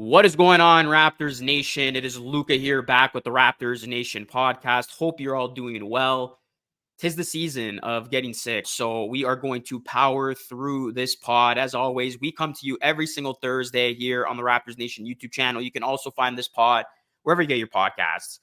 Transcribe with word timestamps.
What 0.00 0.24
is 0.24 0.36
going 0.36 0.60
on, 0.60 0.86
Raptors 0.86 1.42
Nation? 1.42 1.96
It 1.96 2.04
is 2.04 2.16
Luca 2.16 2.54
here 2.54 2.82
back 2.82 3.14
with 3.14 3.24
the 3.24 3.32
Raptors 3.32 3.84
Nation 3.84 4.26
podcast. 4.26 4.96
Hope 4.96 5.18
you're 5.18 5.34
all 5.34 5.48
doing 5.48 5.90
well. 5.90 6.38
Tis 6.98 7.16
the 7.16 7.24
season 7.24 7.80
of 7.80 8.08
getting 8.08 8.32
sick, 8.32 8.68
so 8.68 9.06
we 9.06 9.24
are 9.24 9.34
going 9.34 9.60
to 9.62 9.80
power 9.80 10.34
through 10.34 10.92
this 10.92 11.16
pod. 11.16 11.58
As 11.58 11.74
always, 11.74 12.20
we 12.20 12.30
come 12.30 12.52
to 12.52 12.64
you 12.64 12.78
every 12.80 13.08
single 13.08 13.34
Thursday 13.42 13.92
here 13.92 14.24
on 14.24 14.36
the 14.36 14.42
Raptors 14.44 14.78
Nation 14.78 15.04
YouTube 15.04 15.32
channel. 15.32 15.60
You 15.60 15.72
can 15.72 15.82
also 15.82 16.12
find 16.12 16.38
this 16.38 16.46
pod 16.46 16.84
wherever 17.24 17.42
you 17.42 17.48
get 17.48 17.58
your 17.58 17.66
podcasts, 17.66 18.38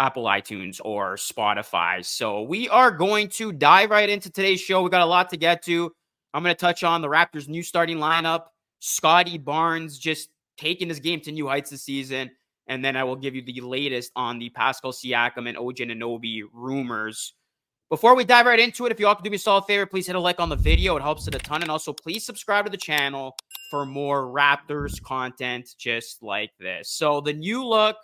Apple 0.00 0.24
iTunes 0.24 0.80
or 0.84 1.14
Spotify. 1.14 2.04
So 2.04 2.42
we 2.42 2.68
are 2.68 2.90
going 2.90 3.28
to 3.28 3.52
dive 3.52 3.90
right 3.90 4.10
into 4.10 4.32
today's 4.32 4.60
show. 4.60 4.82
We 4.82 4.90
got 4.90 5.02
a 5.02 5.06
lot 5.06 5.30
to 5.30 5.36
get 5.36 5.62
to. 5.62 5.92
I'm 6.34 6.42
going 6.42 6.56
to 6.56 6.60
touch 6.60 6.82
on 6.82 7.02
the 7.02 7.08
Raptors' 7.08 7.46
new 7.46 7.62
starting 7.62 7.98
lineup, 7.98 8.46
Scottie 8.80 9.38
Barnes 9.38 9.96
just 9.96 10.30
taking 10.62 10.88
this 10.88 11.00
game 11.00 11.20
to 11.20 11.32
new 11.32 11.48
heights 11.48 11.70
this 11.70 11.82
season. 11.82 12.30
And 12.68 12.84
then 12.84 12.96
I 12.96 13.02
will 13.02 13.16
give 13.16 13.34
you 13.34 13.42
the 13.42 13.60
latest 13.60 14.12
on 14.14 14.38
the 14.38 14.48
Pascal 14.50 14.92
Siakam 14.92 15.48
and 15.48 15.58
OG 15.58 15.76
Anunoby 15.78 16.42
rumors. 16.52 17.34
Before 17.90 18.14
we 18.14 18.24
dive 18.24 18.46
right 18.46 18.60
into 18.60 18.86
it, 18.86 18.92
if 18.92 19.00
you 19.00 19.06
all 19.06 19.16
could 19.16 19.24
do 19.24 19.30
me 19.30 19.36
a 19.36 19.38
solid 19.38 19.64
favor, 19.64 19.84
please 19.84 20.06
hit 20.06 20.16
a 20.16 20.20
like 20.20 20.40
on 20.40 20.48
the 20.48 20.56
video. 20.56 20.96
It 20.96 21.02
helps 21.02 21.26
it 21.26 21.34
a 21.34 21.38
ton. 21.38 21.60
And 21.60 21.70
also, 21.70 21.92
please 21.92 22.24
subscribe 22.24 22.64
to 22.64 22.70
the 22.70 22.76
channel 22.76 23.36
for 23.70 23.84
more 23.84 24.26
Raptors 24.32 25.02
content 25.02 25.74
just 25.76 26.22
like 26.22 26.52
this. 26.58 26.88
So, 26.88 27.20
the 27.20 27.34
new 27.34 27.66
look 27.66 27.96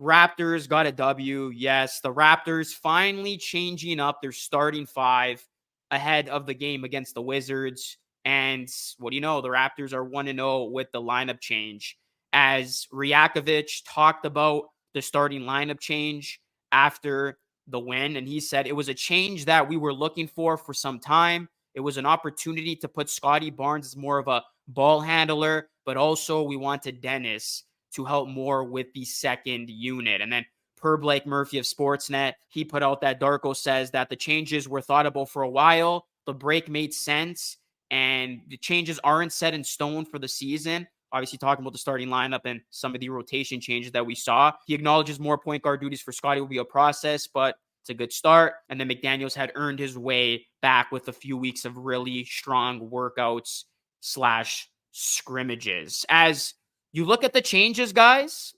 Raptors 0.00 0.66
got 0.66 0.86
a 0.86 0.92
W. 0.92 1.52
Yes, 1.54 2.00
the 2.00 2.12
Raptors 2.12 2.72
finally 2.72 3.36
changing 3.36 4.00
up 4.00 4.22
their 4.22 4.32
starting 4.32 4.86
five 4.86 5.46
ahead 5.90 6.28
of 6.30 6.46
the 6.46 6.54
game 6.54 6.84
against 6.84 7.14
the 7.14 7.22
Wizards. 7.22 7.98
And 8.24 8.68
what 8.98 9.10
do 9.10 9.16
you 9.16 9.20
know? 9.20 9.40
The 9.40 9.48
Raptors 9.48 9.92
are 9.92 10.04
1 10.04 10.26
0 10.26 10.64
with 10.64 10.92
the 10.92 11.00
lineup 11.00 11.40
change. 11.40 11.96
As 12.32 12.86
Rajakovic 12.92 13.82
talked 13.86 14.24
about 14.24 14.66
the 14.94 15.02
starting 15.02 15.42
lineup 15.42 15.80
change 15.80 16.40
after 16.72 17.38
the 17.66 17.78
win, 17.78 18.16
and 18.16 18.28
he 18.28 18.40
said 18.40 18.66
it 18.66 18.76
was 18.76 18.88
a 18.88 18.94
change 18.94 19.46
that 19.46 19.68
we 19.68 19.76
were 19.76 19.92
looking 19.92 20.28
for 20.28 20.56
for 20.56 20.74
some 20.74 20.98
time. 20.98 21.48
It 21.74 21.80
was 21.80 21.96
an 21.96 22.06
opportunity 22.06 22.76
to 22.76 22.88
put 22.88 23.08
Scottie 23.08 23.50
Barnes 23.50 23.86
as 23.86 23.96
more 23.96 24.18
of 24.18 24.28
a 24.28 24.42
ball 24.68 25.00
handler, 25.00 25.68
but 25.84 25.96
also 25.96 26.42
we 26.42 26.56
wanted 26.56 27.00
Dennis 27.00 27.64
to 27.94 28.04
help 28.04 28.28
more 28.28 28.64
with 28.64 28.92
the 28.92 29.04
second 29.04 29.70
unit. 29.70 30.20
And 30.20 30.32
then 30.32 30.44
per 30.76 30.96
Blake 30.96 31.26
Murphy 31.26 31.58
of 31.58 31.64
Sportsnet, 31.64 32.34
he 32.48 32.64
put 32.64 32.82
out 32.82 33.00
that 33.00 33.20
Darko 33.20 33.54
says 33.54 33.90
that 33.92 34.08
the 34.08 34.16
changes 34.16 34.68
were 34.68 34.80
thoughtable 34.80 35.28
for 35.28 35.42
a 35.42 35.50
while. 35.50 36.06
The 36.26 36.34
break 36.34 36.68
made 36.68 36.94
sense, 36.94 37.58
and 37.90 38.40
the 38.48 38.56
changes 38.56 39.00
aren't 39.02 39.32
set 39.32 39.54
in 39.54 39.64
stone 39.64 40.04
for 40.04 40.18
the 40.18 40.28
season. 40.28 40.86
Obviously, 41.12 41.38
talking 41.38 41.64
about 41.64 41.72
the 41.72 41.78
starting 41.78 42.08
lineup 42.08 42.42
and 42.44 42.60
some 42.70 42.94
of 42.94 43.00
the 43.00 43.08
rotation 43.08 43.60
changes 43.60 43.90
that 43.92 44.06
we 44.06 44.14
saw. 44.14 44.52
He 44.66 44.74
acknowledges 44.74 45.18
more 45.18 45.38
point 45.38 45.62
guard 45.62 45.80
duties 45.80 46.00
for 46.00 46.12
Scottie 46.12 46.40
will 46.40 46.48
be 46.48 46.58
a 46.58 46.64
process, 46.64 47.26
but 47.26 47.56
it's 47.82 47.90
a 47.90 47.94
good 47.94 48.12
start. 48.12 48.54
And 48.68 48.78
then 48.78 48.88
McDaniels 48.88 49.34
had 49.34 49.50
earned 49.56 49.80
his 49.80 49.98
way 49.98 50.46
back 50.62 50.92
with 50.92 51.08
a 51.08 51.12
few 51.12 51.36
weeks 51.36 51.64
of 51.64 51.76
really 51.76 52.24
strong 52.24 52.88
workouts 52.90 53.64
slash 54.00 54.68
scrimmages. 54.92 56.06
As 56.08 56.54
you 56.92 57.04
look 57.04 57.24
at 57.24 57.32
the 57.32 57.40
changes, 57.40 57.92
guys, 57.92 58.54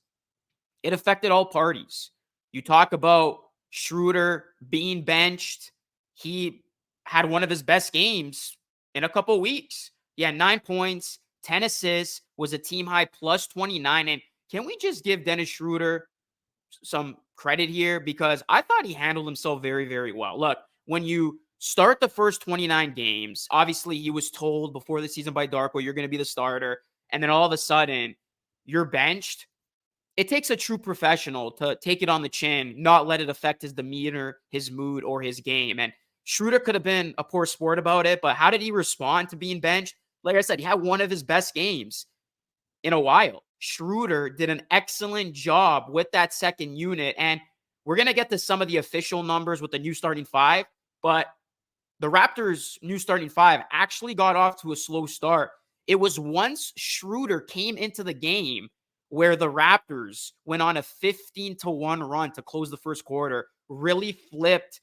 it 0.83 0.93
affected 0.93 1.31
all 1.31 1.47
parties. 1.47 2.11
You 2.53 2.61
talk 2.61 2.93
about 2.93 3.39
Schroeder 3.71 4.45
being 4.69 5.05
benched. 5.05 5.73
He 6.15 6.65
had 7.05 7.31
one 7.31 7.43
of 7.43 7.51
his 7.51 7.63
best 7.63 7.93
games 7.93 8.59
in 8.95 9.05
a 9.05 9.09
couple 9.09 9.41
weeks. 9.41 9.91
Yeah, 10.17 10.31
nine 10.31 10.61
points, 10.61 11.19
10 11.45 11.65
assists, 11.65 12.23
was 12.37 12.53
a 12.53 12.59
team 12.59 12.87
high 12.87 13.07
plus 13.07 13.47
29. 13.47 14.09
And 14.09 14.23
can 14.51 14.65
we 14.65 14.77
just 14.77 15.05
give 15.05 15.25
Dennis 15.25 15.49
Schroeder 15.49 16.09
some 16.83 17.17
credit 17.37 17.71
here? 17.71 18.01
Because 18.01 18.43
I 18.49 18.63
thought 18.63 18.87
he 18.87 18.93
handled 18.93 19.27
himself 19.27 19.63
very, 19.63 19.87
very 19.87 20.13
well. 20.13 20.39
Look, 20.39 20.59
when 20.87 21.05
you 21.05 21.41
start 21.59 22.01
the 22.01 22.09
first 22.09 22.43
29 22.43 22.93
games, 22.95 23.47
obviously 23.51 23.97
he 23.97 24.11
was 24.11 24.31
told 24.31 24.73
before 24.73 25.01
the 25.01 25.09
season 25.09 25.33
by 25.33 25.47
Darko, 25.47 25.83
you're 25.83 25.95
going 25.95 26.07
to 26.07 26.11
be 26.11 26.17
the 26.17 26.25
starter. 26.25 26.81
And 27.11 27.23
then 27.23 27.31
all 27.31 27.47
of 27.47 27.53
a 27.53 27.59
sudden, 27.59 28.15
you're 28.65 28.85
benched. 28.85 29.47
It 30.17 30.29
takes 30.29 30.51
a 30.51 30.57
true 30.57 30.79
professional 30.79 31.53
to 31.53 31.77
take 31.77 32.03
it 32.03 32.09
on 32.09 32.21
the 32.21 32.29
chin, 32.29 32.75
not 32.77 33.07
let 33.07 33.21
it 33.21 33.31
affect 33.31 33.63
his 33.63 33.73
demeanor, 33.73 34.39
his 34.51 34.71
mood, 34.71 35.05
or 35.05 35.23
his 35.23 35.41
game. 35.41 35.79
And 35.79 35.93
Schroeder 36.25 36.61
could 36.61 36.75
have 36.75 36.85
been 36.85 37.15
a 37.19 37.25
poor 37.25 37.47
sport 37.47 37.79
about 37.79 38.07
it, 38.07 38.21
but 38.21 38.37
how 38.37 38.51
did 38.51 38.63
he 38.63 38.71
respond 38.71 39.29
to 39.31 39.37
being 39.37 39.61
benched? 39.61 39.95
Like 40.23 40.37
I 40.37 40.41
said, 40.41 40.61
he 40.61 40.65
had 40.65 40.81
one 40.81 41.01
of 41.01 41.11
his 41.11 41.23
best 41.23 41.55
games 41.55 42.07
in 42.83 42.93
a 42.93 43.01
while. 43.01 43.43
Schroeder 43.59 44.29
did 44.29 44.51
an 44.51 44.63
excellent 44.71 45.35
job 45.35 45.85
with 45.89 46.11
that 46.13 46.33
second 46.33 46.77
unit. 46.77 47.15
And 47.19 47.41
we're 47.85 47.97
going 47.97 48.09
to 48.09 48.15
get 48.15 48.31
to 48.31 48.39
some 48.39 48.63
of 48.63 48.69
the 48.69 48.77
official 48.77 49.23
numbers 49.23 49.61
with 49.61 49.71
the 49.73 49.79
new 49.79 49.95
starting 49.95 50.25
five, 50.25 50.67
but 51.03 51.27
the 52.01 52.11
Raptors' 52.11 52.79
new 52.83 52.99
starting 52.99 53.29
five 53.29 53.61
actually 53.73 54.15
got 54.15 54.37
off 54.37 54.61
to 54.63 54.73
a 54.73 54.77
slow 54.77 55.07
start. 55.07 55.51
It 55.87 55.97
was 55.97 56.19
once 56.19 56.73
Schroeder 56.77 57.41
came 57.41 57.77
into 57.77 58.05
the 58.05 58.15
game 58.15 58.69
where 59.09 59.37
the 59.37 59.51
Raptors 59.51 60.33
went 60.45 60.63
on 60.63 60.77
a 60.77 60.83
15 60.83 61.57
to 61.59 61.71
1 61.71 62.03
run 62.03 62.33
to 62.33 62.43
close 62.43 62.71
the 62.71 62.77
first 62.77 63.05
quarter, 63.05 63.47
really 63.69 64.13
flipped 64.31 64.81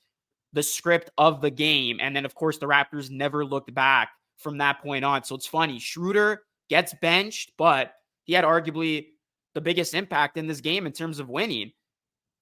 the 0.54 0.63
script 0.63 1.10
of 1.18 1.42
the 1.42 1.51
game. 1.51 2.00
And 2.01 2.16
then, 2.16 2.25
of 2.25 2.36
course, 2.36 2.57
the 2.57 2.66
Raptors 2.66 3.10
never 3.10 3.46
looked 3.46 3.74
back 3.74 4.10
from 4.38 4.57
that 4.60 4.81
point 4.81 5.06
on. 5.06 5.24
So 5.24 5.36
it's 5.36 5.46
funny. 5.46 5.80
Schroeder 5.80 6.44
gets 6.69 6.94
benched, 7.01 7.51
but 7.57 7.94
he 8.24 8.34
had 8.34 8.46
arguably 8.46 9.07
the 9.54 9.62
biggest 9.62 9.94
impact 9.94 10.38
in 10.38 10.48
this 10.48 10.62
game 10.62 10.86
in 10.86 10.92
terms 10.92 11.19
of 11.19 11.30
winning. 11.30 11.72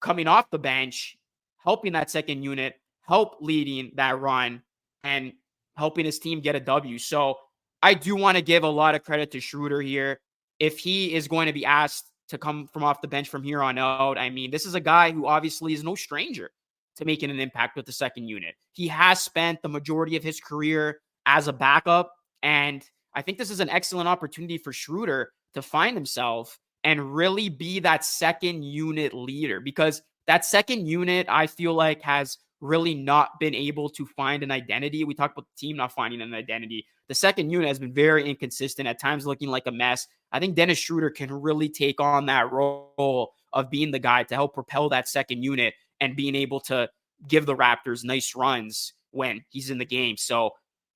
Coming 0.00 0.28
off 0.28 0.50
the 0.50 0.58
bench, 0.58 1.16
helping 1.58 1.92
that 1.92 2.10
second 2.10 2.42
unit, 2.42 2.74
help 3.02 3.38
leading 3.40 3.90
that 3.96 4.20
run, 4.20 4.62
and 5.02 5.32
helping 5.76 6.04
his 6.04 6.18
team 6.18 6.40
get 6.40 6.54
a 6.54 6.60
W. 6.60 6.98
So 6.98 7.36
I 7.82 7.94
do 7.94 8.14
want 8.14 8.36
to 8.36 8.42
give 8.42 8.62
a 8.62 8.68
lot 8.68 8.94
of 8.94 9.02
credit 9.02 9.32
to 9.32 9.40
Schroeder 9.40 9.80
here. 9.80 10.20
If 10.60 10.78
he 10.78 11.14
is 11.14 11.26
going 11.26 11.46
to 11.46 11.52
be 11.52 11.64
asked 11.64 12.10
to 12.28 12.38
come 12.38 12.68
from 12.68 12.84
off 12.84 13.00
the 13.00 13.08
bench 13.08 13.28
from 13.28 13.42
here 13.42 13.62
on 13.62 13.78
out, 13.78 14.18
I 14.18 14.30
mean, 14.30 14.50
this 14.50 14.66
is 14.66 14.74
a 14.74 14.80
guy 14.80 15.10
who 15.10 15.26
obviously 15.26 15.72
is 15.72 15.82
no 15.82 15.94
stranger 15.94 16.50
to 16.98 17.04
making 17.04 17.30
an 17.30 17.40
impact 17.40 17.76
with 17.76 17.86
the 17.86 17.92
second 17.92 18.28
unit. 18.28 18.54
He 18.72 18.88
has 18.88 19.20
spent 19.20 19.62
the 19.62 19.68
majority 19.68 20.16
of 20.16 20.22
his 20.22 20.40
career 20.40 21.00
as 21.26 21.48
a 21.48 21.52
backup, 21.52 22.12
and 22.42 22.84
I 23.14 23.22
think 23.22 23.38
this 23.38 23.50
is 23.50 23.60
an 23.60 23.70
excellent 23.70 24.08
opportunity 24.08 24.58
for 24.58 24.72
Schroeder 24.72 25.32
to 25.54 25.62
find 25.62 25.96
himself 25.96 26.58
and 26.84 27.14
really 27.14 27.48
be 27.48 27.80
that 27.80 28.04
second 28.04 28.62
unit 28.62 29.12
leader 29.12 29.60
because 29.60 30.02
that 30.26 30.44
second 30.44 30.86
unit, 30.86 31.26
I 31.28 31.46
feel 31.46 31.74
like, 31.74 32.02
has 32.02 32.38
really 32.60 32.94
not 32.94 33.40
been 33.40 33.54
able 33.54 33.88
to 33.88 34.06
find 34.06 34.42
an 34.42 34.50
identity. 34.50 35.04
We 35.04 35.14
talked 35.14 35.36
about 35.36 35.46
the 35.46 35.66
team 35.66 35.76
not 35.76 35.92
finding 35.92 36.20
an 36.20 36.34
identity. 36.34 36.86
The 37.08 37.14
second 37.14 37.50
unit 37.50 37.68
has 37.68 37.78
been 37.78 37.94
very 37.94 38.28
inconsistent, 38.28 38.88
at 38.88 39.00
times 39.00 39.26
looking 39.26 39.48
like 39.48 39.66
a 39.66 39.72
mess. 39.72 40.06
I 40.30 40.40
think 40.40 40.54
Dennis 40.54 40.78
Schroeder 40.78 41.10
can 41.10 41.32
really 41.32 41.68
take 41.68 42.00
on 42.00 42.26
that 42.26 42.52
role 42.52 43.32
of 43.52 43.70
being 43.70 43.90
the 43.90 43.98
guy 43.98 44.24
to 44.24 44.34
help 44.34 44.54
propel 44.54 44.90
that 44.90 45.08
second 45.08 45.42
unit 45.42 45.74
and 46.00 46.16
being 46.16 46.34
able 46.34 46.60
to 46.60 46.88
give 47.26 47.46
the 47.46 47.56
Raptors 47.56 48.04
nice 48.04 48.34
runs 48.34 48.92
when 49.10 49.44
he's 49.48 49.70
in 49.70 49.78
the 49.78 49.84
game. 49.84 50.16
So 50.16 50.50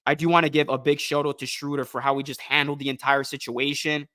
I 0.06 0.14
do 0.14 0.28
want 0.28 0.44
to 0.44 0.50
give 0.50 0.68
a 0.68 0.78
big 0.78 1.00
shout 1.00 1.26
out 1.26 1.38
to 1.40 1.46
Schroeder 1.46 1.84
for 1.84 2.00
how 2.00 2.16
he 2.16 2.22
just 2.22 2.40
handled 2.40 2.78
the 2.78 2.88
entire 2.88 3.24
situation. 3.24 4.08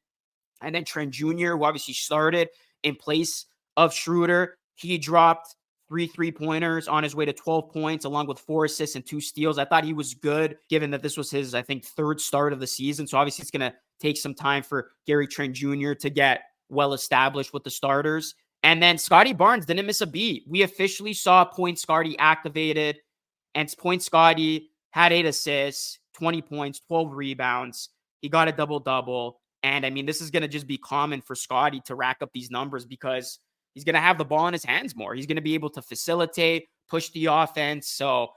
And 0.62 0.74
then 0.74 0.86
Trent 0.86 1.12
Jr., 1.12 1.56
who 1.56 1.64
obviously 1.64 1.94
started 1.94 2.50
in 2.84 2.96
place 2.96 3.46
of 3.76 3.94
Schroeder, 3.94 4.58
he 4.76 4.98
dropped 4.98 5.56
three 5.88 6.08
three 6.08 6.32
pointers 6.32 6.88
on 6.88 7.04
his 7.04 7.16
way 7.16 7.26
to 7.26 7.34
12 7.34 7.72
points, 7.72 8.06
along 8.06 8.28
with 8.28 8.40
four 8.40 8.66
assists 8.66 8.96
and 8.96 9.06
two 9.06 9.22
steals. 9.22 9.58
I 9.58 9.66
thought 9.66 9.84
he 9.84 9.94
was 9.94 10.14
good, 10.14 10.58
given 10.70 10.92
that 10.92 11.02
this 11.02 11.18
was 11.18 11.32
his, 11.32 11.56
I 11.56 11.62
think, 11.62 11.86
third 11.86 12.20
start 12.20 12.54
of 12.54 12.60
the 12.60 12.68
season. 12.68 13.08
So 13.08 13.18
obviously, 13.18 13.44
it's 13.44 13.52
going 13.52 13.72
to 13.72 13.78
take 14.00 14.18
some 14.18 14.34
time 14.34 14.64
for 14.64 14.92
Gary 15.06 15.28
Trent 15.28 15.54
Jr. 15.54 15.94
to 15.94 16.10
get 16.10 16.42
well 16.70 16.94
established 16.94 17.54
with 17.54 17.64
the 17.64 17.70
starters. 17.70 18.36
And 18.68 18.84
then 18.84 18.98
Scottie 18.98 19.32
Barnes 19.32 19.66
didn't 19.66 19.86
miss 19.86 20.02
a 20.02 20.06
beat. 20.06 20.44
We 20.46 20.64
officially 20.64 21.14
saw 21.14 21.46
Point 21.46 21.80
Scottie 21.80 22.20
activated, 22.20 22.98
and 23.56 23.74
Point 23.78 24.04
Scottie 24.04 24.72
had 24.92 25.14
eight 25.14 25.26
assists, 25.26 26.00
20 26.16 26.42
points, 26.42 26.82
12 26.90 27.14
rebounds. 27.14 27.88
He 28.20 28.28
got 28.28 28.50
a 28.50 28.52
double 28.52 28.82
double. 28.82 29.40
And 29.64 29.86
I 29.86 29.90
mean, 29.90 30.06
this 30.06 30.20
is 30.20 30.32
going 30.32 30.42
to 30.42 30.50
just 30.50 30.68
be 30.68 30.78
common 30.78 31.22
for 31.22 31.34
Scottie 31.34 31.80
to 31.86 31.96
rack 31.96 32.18
up 32.20 32.30
these 32.34 32.52
numbers 32.52 32.86
because 32.86 33.40
he's 33.74 33.86
going 33.86 33.94
to 33.94 34.02
have 34.02 34.18
the 34.18 34.26
ball 34.26 34.48
in 34.48 34.54
his 34.54 34.66
hands 34.66 34.98
more. 34.98 35.16
He's 35.16 35.28
going 35.28 35.38
to 35.38 35.42
be 35.42 35.54
able 35.54 35.70
to 35.70 35.82
facilitate, 35.82 36.68
push 36.90 37.10
the 37.12 37.28
offense. 37.28 37.88
So 37.88 38.32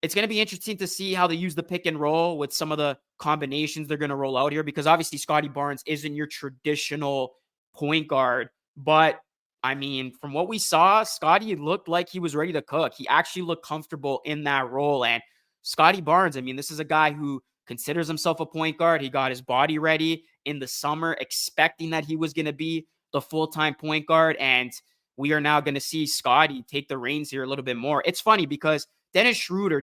it's 0.00 0.14
going 0.14 0.24
to 0.24 0.34
be 0.34 0.40
interesting 0.40 0.78
to 0.78 0.86
see 0.86 1.12
how 1.12 1.26
they 1.26 1.34
use 1.34 1.54
the 1.54 1.62
pick 1.62 1.84
and 1.84 2.00
roll 2.00 2.38
with 2.38 2.54
some 2.54 2.72
of 2.72 2.78
the 2.78 2.96
combinations 3.18 3.88
they're 3.88 3.98
going 3.98 4.08
to 4.08 4.16
roll 4.16 4.38
out 4.38 4.52
here 4.52 4.62
because 4.62 4.86
obviously 4.86 5.18
Scottie 5.18 5.48
Barnes 5.48 5.82
isn't 5.84 6.14
your 6.14 6.28
traditional 6.28 7.34
point 7.74 8.08
guard. 8.08 8.48
But 8.74 9.20
I 9.62 9.74
mean, 9.74 10.12
from 10.12 10.32
what 10.32 10.48
we 10.48 10.58
saw, 10.58 11.02
Scottie 11.02 11.56
looked 11.56 11.88
like 11.88 12.08
he 12.08 12.20
was 12.20 12.36
ready 12.36 12.52
to 12.52 12.62
cook. 12.62 12.94
He 12.96 13.08
actually 13.08 13.42
looked 13.42 13.64
comfortable 13.64 14.20
in 14.24 14.44
that 14.44 14.70
role. 14.70 15.04
And 15.04 15.22
Scottie 15.62 16.00
Barnes, 16.00 16.36
I 16.36 16.40
mean, 16.40 16.56
this 16.56 16.70
is 16.70 16.78
a 16.78 16.84
guy 16.84 17.12
who 17.12 17.42
considers 17.66 18.06
himself 18.06 18.40
a 18.40 18.46
point 18.46 18.78
guard. 18.78 19.02
He 19.02 19.08
got 19.08 19.30
his 19.30 19.42
body 19.42 19.78
ready 19.78 20.24
in 20.44 20.58
the 20.58 20.68
summer, 20.68 21.16
expecting 21.20 21.90
that 21.90 22.04
he 22.04 22.16
was 22.16 22.32
going 22.32 22.46
to 22.46 22.52
be 22.52 22.86
the 23.12 23.20
full 23.20 23.48
time 23.48 23.74
point 23.74 24.06
guard. 24.06 24.36
And 24.36 24.72
we 25.16 25.32
are 25.32 25.40
now 25.40 25.60
going 25.60 25.74
to 25.74 25.80
see 25.80 26.06
Scottie 26.06 26.62
take 26.62 26.88
the 26.88 26.98
reins 26.98 27.30
here 27.30 27.42
a 27.42 27.46
little 27.46 27.64
bit 27.64 27.76
more. 27.76 28.02
It's 28.06 28.20
funny 28.20 28.46
because 28.46 28.86
Dennis 29.12 29.36
Schroeder. 29.36 29.80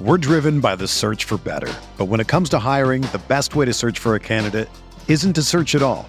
We're 0.00 0.18
driven 0.18 0.60
by 0.60 0.76
the 0.76 0.88
search 0.88 1.24
for 1.24 1.38
better. 1.38 1.72
But 1.96 2.06
when 2.06 2.20
it 2.20 2.26
comes 2.26 2.48
to 2.50 2.58
hiring, 2.58 3.02
the 3.02 3.22
best 3.28 3.54
way 3.54 3.64
to 3.64 3.72
search 3.72 3.98
for 3.98 4.14
a 4.14 4.20
candidate 4.20 4.68
isn't 5.08 5.34
to 5.34 5.42
search 5.42 5.74
at 5.74 5.82
all. 5.82 6.08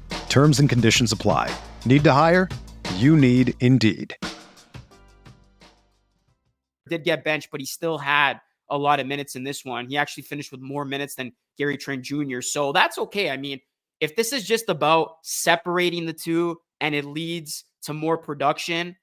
Terms 0.31 0.61
and 0.61 0.69
conditions 0.69 1.11
apply. 1.11 1.53
Need 1.83 2.05
to 2.05 2.13
hire? 2.13 2.47
You 2.95 3.17
need 3.17 3.53
Indeed. 3.59 4.15
Did 6.87 7.03
get 7.03 7.25
benched, 7.25 7.49
but 7.51 7.59
he 7.59 7.65
still 7.65 7.97
had 7.97 8.39
a 8.69 8.77
lot 8.77 9.01
of 9.01 9.07
minutes 9.07 9.35
in 9.35 9.43
this 9.43 9.65
one. 9.65 9.87
He 9.89 9.97
actually 9.97 10.23
finished 10.23 10.53
with 10.53 10.61
more 10.61 10.85
minutes 10.85 11.15
than 11.15 11.33
Gary 11.57 11.75
Trent 11.75 12.03
Jr. 12.03 12.39
So 12.39 12.71
that's 12.71 12.97
okay. 12.97 13.29
I 13.29 13.35
mean, 13.35 13.59
if 13.99 14.15
this 14.15 14.31
is 14.31 14.45
just 14.45 14.69
about 14.69 15.17
separating 15.21 16.05
the 16.05 16.13
two 16.13 16.57
and 16.79 16.95
it 16.95 17.03
leads 17.03 17.65
to 17.81 17.93
more 17.93 18.17
production, 18.17 18.95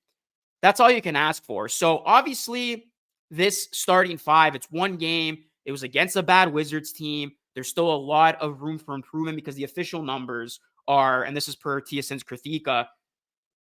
that's 0.62 0.80
all 0.80 0.90
you 0.90 1.02
can 1.02 1.14
ask 1.14 1.44
for. 1.44 1.68
So 1.68 1.98
obviously, 2.06 2.86
this 3.30 3.68
starting 3.74 4.16
five, 4.16 4.54
it's 4.54 4.70
one 4.70 4.96
game. 4.96 5.44
It 5.66 5.72
was 5.72 5.82
against 5.82 6.16
a 6.16 6.22
bad 6.22 6.50
Wizards 6.50 6.90
team. 6.90 7.32
There's 7.54 7.68
still 7.68 7.94
a 7.94 8.00
lot 8.00 8.40
of 8.40 8.62
room 8.62 8.78
for 8.78 8.94
improvement 8.94 9.36
because 9.36 9.56
the 9.56 9.64
official 9.64 10.02
numbers 10.02 10.60
are, 10.88 11.22
and 11.22 11.36
this 11.36 11.46
is 11.46 11.54
per 11.54 11.80
TSN's 11.80 12.24
Kritika, 12.24 12.86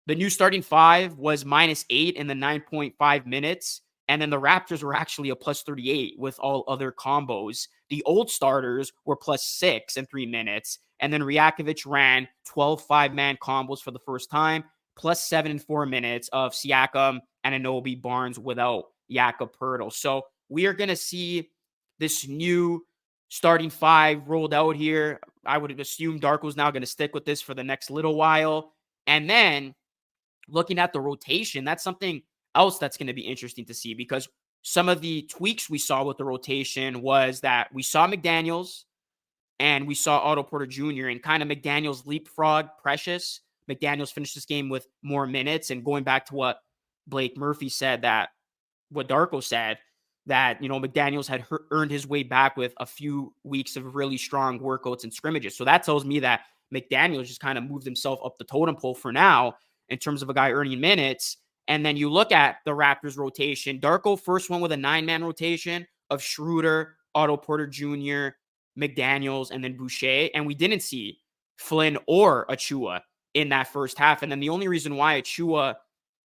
the 0.07 0.15
new 0.15 0.31
starting 0.31 0.63
five 0.63 1.19
was 1.19 1.45
minus 1.45 1.85
eight 1.91 2.17
in 2.17 2.27
the 2.27 2.35
9.5 2.35 3.27
minutes. 3.27 3.83
And 4.09 4.23
then 4.23 4.31
the 4.31 4.41
Raptors 4.41 4.83
were 4.83 4.97
actually 4.97 5.29
a 5.29 5.37
plus 5.37 5.63
38 5.63 6.15
with 6.19 6.39
all 6.41 6.65
other 6.67 6.91
combos. 6.91 7.69
The 7.91 8.03
old 8.05 8.31
starters 8.31 8.91
were 9.05 9.17
plus 9.17 9.45
six 9.45 9.99
in 9.99 10.07
three 10.07 10.25
minutes. 10.25 10.79
And 11.01 11.13
then 11.13 11.21
Rajakovic 11.21 11.85
ran 11.87 12.27
12 12.47 12.83
five 12.83 13.13
man 13.13 13.37
combos 13.37 13.83
for 13.83 13.91
the 13.91 13.99
first 13.99 14.31
time, 14.31 14.65
plus 14.97 15.29
seven 15.29 15.51
in 15.51 15.59
four 15.59 15.85
minutes 15.85 16.29
of 16.33 16.53
Siakam 16.53 17.21
and 17.45 17.55
Anunoby 17.55 18.01
Barnes 18.01 18.39
without 18.39 18.85
Jakob 19.11 19.51
Poeltl. 19.55 19.93
So 19.93 20.23
we 20.49 20.65
are 20.65 20.73
going 20.73 20.89
to 20.89 20.97
see 20.97 21.51
this 21.99 22.27
new 22.27 22.87
starting 23.29 23.71
five 23.71 24.29
rolled 24.29 24.55
out 24.55 24.77
here. 24.77 25.21
I 25.45 25.59
would 25.59 25.79
assume 25.79 26.21
Darko's 26.21 26.57
now 26.57 26.71
going 26.71 26.83
to 26.83 26.87
stick 26.87 27.15
with 27.15 27.25
this 27.25 27.41
for 27.41 27.55
the 27.55 27.65
next 27.65 27.91
little 27.91 28.15
while. 28.15 28.73
And 29.07 29.29
then 29.29 29.75
looking 30.49 30.79
at 30.79 30.93
the 30.93 31.01
rotation, 31.01 31.65
that's 31.65 31.85
something 31.85 32.23
else 32.55 32.79
that's 32.79 32.97
going 32.97 33.07
to 33.07 33.15
be 33.15 33.23
interesting 33.23 33.65
to 33.67 33.75
see 33.75 33.95
because 33.95 34.29
some 34.63 34.89
of 34.89 35.01
the 35.01 35.23
tweaks 35.23 35.71
we 35.71 35.79
saw 35.79 36.05
with 36.05 36.17
the 36.17 36.25
rotation 36.25 37.01
was 37.01 37.41
that 37.41 37.73
we 37.73 37.83
saw 37.83 38.07
McDaniels 38.07 38.85
and 39.61 39.87
we 39.87 39.95
saw 39.95 40.19
Otto 40.19 40.43
Porter 40.43 40.67
Jr. 40.67 41.09
and 41.09 41.23
kind 41.23 41.43
of 41.43 41.49
McDaniels 41.49 42.07
leapfrog 42.07 42.67
Precious. 42.81 43.41
McDaniels 43.71 44.13
finished 44.13 44.35
this 44.35 44.47
game 44.47 44.69
with 44.69 44.87
more 45.03 45.27
minutes 45.27 45.71
and 45.71 45.85
going 45.85 46.05
back 46.05 46.27
to 46.27 46.35
what 46.35 46.61
Blake 47.07 47.37
Murphy 47.37 47.69
said 47.69 48.03
that 48.03 48.31
what 48.91 49.09
Darko 49.09 49.43
said 49.43 49.79
that 50.29 50.63
you 50.63 50.69
know 50.69 50.81
McDaniels 50.81 51.27
had 51.27 51.43
her- 51.43 51.65
earned 51.71 51.91
his 51.91 52.07
way 52.07 52.23
back 52.23 52.57
with 52.57 52.73
a 52.79 52.87
few 52.87 53.35
weeks 53.45 53.77
of 53.77 53.95
really 53.95 54.17
strong 54.17 54.61
workouts 54.61 55.05
and 55.05 55.13
scrimmages. 55.13 55.57
So 55.57 55.65
that 55.65 55.83
tells 55.83 56.05
me 56.05 56.21
that 56.21 56.43
McDaniels 56.73 57.27
just 57.27 57.41
kind 57.41 57.59
of 57.59 57.65
moved 57.65 57.85
himself 57.85 58.21
up 58.25 58.39
the 58.39 58.45
totem 58.45 58.77
pole 58.77 58.95
for 58.95 59.13
now 59.13 59.55
in 59.89 59.99
terms 59.99 60.23
of 60.23 60.29
a 60.29 60.35
guy 60.35 60.51
earning 60.51 60.81
minutes. 60.81 61.39
And 61.67 61.85
then 61.85 61.97
you 61.97 62.11
look 62.11 62.33
at 62.33 62.57
the 62.65 62.71
Raptors 62.71 63.19
rotation. 63.19 63.79
Darko 63.79 64.19
first 64.19 64.49
one 64.49 64.61
with 64.61 64.73
a 64.73 64.77
nine 64.77 65.05
man 65.05 65.25
rotation 65.25 65.87
of 66.11 66.23
Schroeder, 66.23 66.97
Otto 67.15 67.37
Porter 67.37 67.67
Jr., 67.67 68.29
McDaniels, 68.79 69.51
and 69.51 69.63
then 69.63 69.77
Boucher. 69.77 70.31
And 70.35 70.47
we 70.47 70.55
didn't 70.55 70.81
see 70.81 71.19
Flynn 71.57 71.99
or 72.07 72.47
Achiuwa 72.47 73.01
in 73.35 73.51
that 73.51 73.69
first 73.69 73.99
half. 73.99 74.23
And 74.23 74.33
then 74.33 74.41
the 74.41 74.49
only 74.49 74.69
reason 74.69 74.97
why 74.97 75.21
Achiuwa 75.21 75.77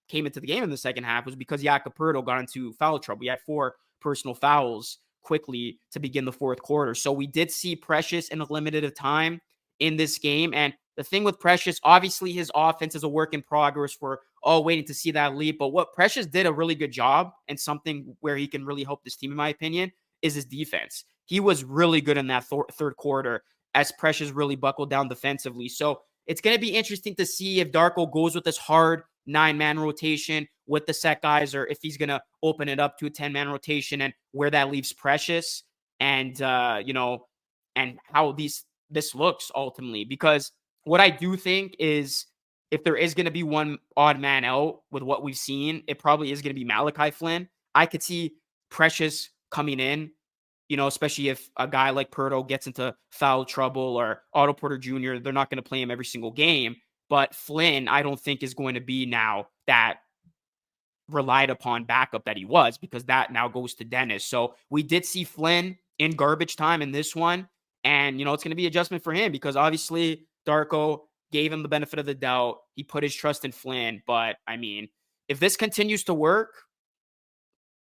came 0.08 0.26
into 0.26 0.40
the 0.40 0.48
game 0.48 0.64
in 0.64 0.70
the 0.70 0.78
second 0.78 1.04
half 1.04 1.26
was 1.26 1.36
because 1.36 1.64
Poeltl 1.64 2.26
got 2.26 2.40
into 2.40 2.74
foul 2.74 3.00
trouble. 3.00 3.22
We 3.22 3.28
had 3.28 3.42
four 3.42 3.76
personal 4.04 4.36
fouls 4.36 5.00
quickly 5.24 5.80
to 5.92 6.00
begin 6.00 6.26
the 6.26 6.32
fourth 6.32 6.62
quarter. 6.62 6.94
So 6.94 7.12
we 7.12 7.26
did 7.26 7.50
see 7.50 7.76
Precious 7.76 8.28
in 8.28 8.42
a 8.42 8.52
limited 8.52 8.84
of 8.84 8.94
time 8.94 9.42
in 9.80 9.96
this 9.96 10.20
game. 10.20 10.54
And 10.54 10.74
the 10.98 11.04
thing 11.04 11.24
with 11.24 11.40
Precious, 11.40 11.80
obviously 11.84 12.32
his 12.32 12.52
offense 12.54 12.94
is 12.94 13.04
a 13.04 13.10
work 13.10 13.34
in 13.34 13.42
progress. 13.42 13.98
We're 14.00 14.18
all 14.44 14.60
oh, 14.60 14.62
waiting 14.62 14.86
to 14.86 14.94
see 14.94 15.12
that 15.12 15.36
leap. 15.36 15.58
But 15.58 15.70
what 15.70 15.94
Precious 15.94 16.26
did 16.26 16.46
a 16.46 16.54
really 16.54 16.76
good 16.76 16.92
job 16.92 17.32
and 17.48 17.60
something 17.60 18.16
where 18.20 18.36
he 18.36 18.48
can 18.48 18.66
really 18.66 18.84
help 18.84 19.04
this 19.04 19.16
team, 19.16 19.32
in 19.32 19.38
my 19.38 19.50
opinion, 19.50 19.92
is 20.22 20.36
his 20.36 20.46
defense. 20.46 21.06
He 21.26 21.40
was 21.40 21.64
really 21.64 22.02
good 22.02 22.18
in 22.18 22.28
that 22.28 22.48
th- 22.50 22.62
third 22.74 22.98
quarter 22.98 23.44
as 23.74 23.92
Precious 23.94 24.32
really 24.32 24.56
buckled 24.56 24.90
down 24.90 25.08
defensively. 25.08 25.70
So 25.70 26.02
it's 26.28 26.42
going 26.42 26.56
to 26.56 26.62
be 26.62 26.76
interesting 26.76 27.16
to 27.16 27.26
see 27.26 27.60
if 27.60 27.72
Darko 27.72 28.12
goes 28.12 28.36
with 28.36 28.44
this 28.44 28.58
hard 28.58 29.04
nine 29.26 29.58
man 29.58 29.80
rotation 29.80 30.48
with 30.68 30.86
the 30.86 30.94
set 30.94 31.22
guys 31.22 31.54
or 31.54 31.66
if 31.68 31.80
he's 31.82 31.98
going 31.98 32.10
to 32.10 32.22
open 32.42 32.70
it 32.70 32.80
up 32.80 32.98
to 32.98 33.06
a 33.06 33.10
10 33.10 33.34
man 33.34 33.50
rotation 33.50 34.02
and 34.02 34.14
where 34.32 34.50
that 34.50 34.72
leaves 34.72 34.94
Precious 34.94 35.64
and, 36.00 36.42
uh, 36.42 36.80
you 36.84 36.94
know, 36.94 37.28
and 37.76 37.98
how 38.12 38.32
these 38.32 38.66
this 38.90 39.16
looks 39.16 39.52
ultimately. 39.56 40.06
Because 40.06 40.52
what 40.84 41.02
I 41.02 41.10
do 41.10 41.36
think 41.36 41.76
is 41.80 42.26
if 42.72 42.84
there 42.84 42.96
is 42.96 43.14
going 43.14 43.26
to 43.26 43.32
be 43.32 43.44
one 43.44 43.78
odd 43.96 44.20
man 44.20 44.44
out 44.44 44.82
with 44.92 45.04
what 45.04 45.24
we've 45.24 45.38
seen, 45.38 45.84
it 45.88 46.00
probably 46.00 46.32
is 46.32 46.42
going 46.42 46.52
to 46.52 46.60
be 46.60 46.66
Malachi 46.66 47.12
Flynn. 47.12 47.48
I 47.76 47.86
could 47.86 48.04
see 48.04 48.34
Precious 48.70 49.30
coming 49.52 49.80
in, 49.80 50.12
you 50.70 50.78
know, 50.78 50.88
especially 50.88 51.30
if 51.30 51.50
a 51.58 51.68
guy 51.68 51.92
like 51.92 52.10
Poeltl 52.10 52.48
gets 52.48 52.66
into 52.66 52.96
foul 53.12 53.46
trouble 53.46 53.96
or 53.96 54.24
Otto 54.34 54.54
Porter 54.54 54.78
Jr., 54.78 55.18
they're 55.18 55.34
not 55.34 55.50
going 55.50 55.62
to 55.62 55.68
play 55.68 55.82
him 55.82 55.92
every 55.92 56.06
single 56.06 56.32
game. 56.32 56.76
But 57.10 57.36
Flynn, 57.36 57.88
I 57.88 58.02
don't 58.02 58.20
think 58.20 58.44
is 58.44 58.54
going 58.54 58.76
to 58.76 58.82
be 58.82 59.06
now 59.06 59.48
that 59.68 60.00
relied 61.10 61.50
upon 61.50 61.84
backup 61.84 62.26
that 62.26 62.38
he 62.38 62.46
was 62.46 62.78
because 62.78 63.06
that 63.06 63.32
now 63.32 63.48
goes 63.48 63.74
to 63.76 63.84
Dennis. 63.84 64.26
So 64.26 64.56
we 64.70 64.84
did 64.84 65.06
see 65.06 65.24
Flynn 65.24 65.78
in 66.00 66.12
garbage 66.12 66.56
time 66.56 66.82
in 66.82 66.92
this 66.92 67.16
one. 67.16 67.48
And, 67.84 68.18
you 68.20 68.26
know, 68.26 68.34
it's 68.34 68.44
going 68.44 68.52
to 68.52 68.56
be 68.56 68.66
adjustment 68.66 69.04
for 69.04 69.14
him 69.14 69.32
because 69.32 69.56
obviously 69.56 70.26
Darko 70.48 71.02
gave 71.32 71.52
him 71.52 71.62
the 71.62 71.70
benefit 71.70 72.00
of 72.00 72.06
the 72.06 72.16
doubt. 72.16 72.60
He 72.76 72.84
put 72.84 73.04
his 73.04 73.14
trust 73.14 73.44
in 73.44 73.52
Flynn. 73.52 74.02
But 74.08 74.38
I 74.48 74.56
mean, 74.56 74.88
if 75.28 75.40
this 75.40 75.58
continues 75.58 76.06
to 76.06 76.14
work, 76.14 76.54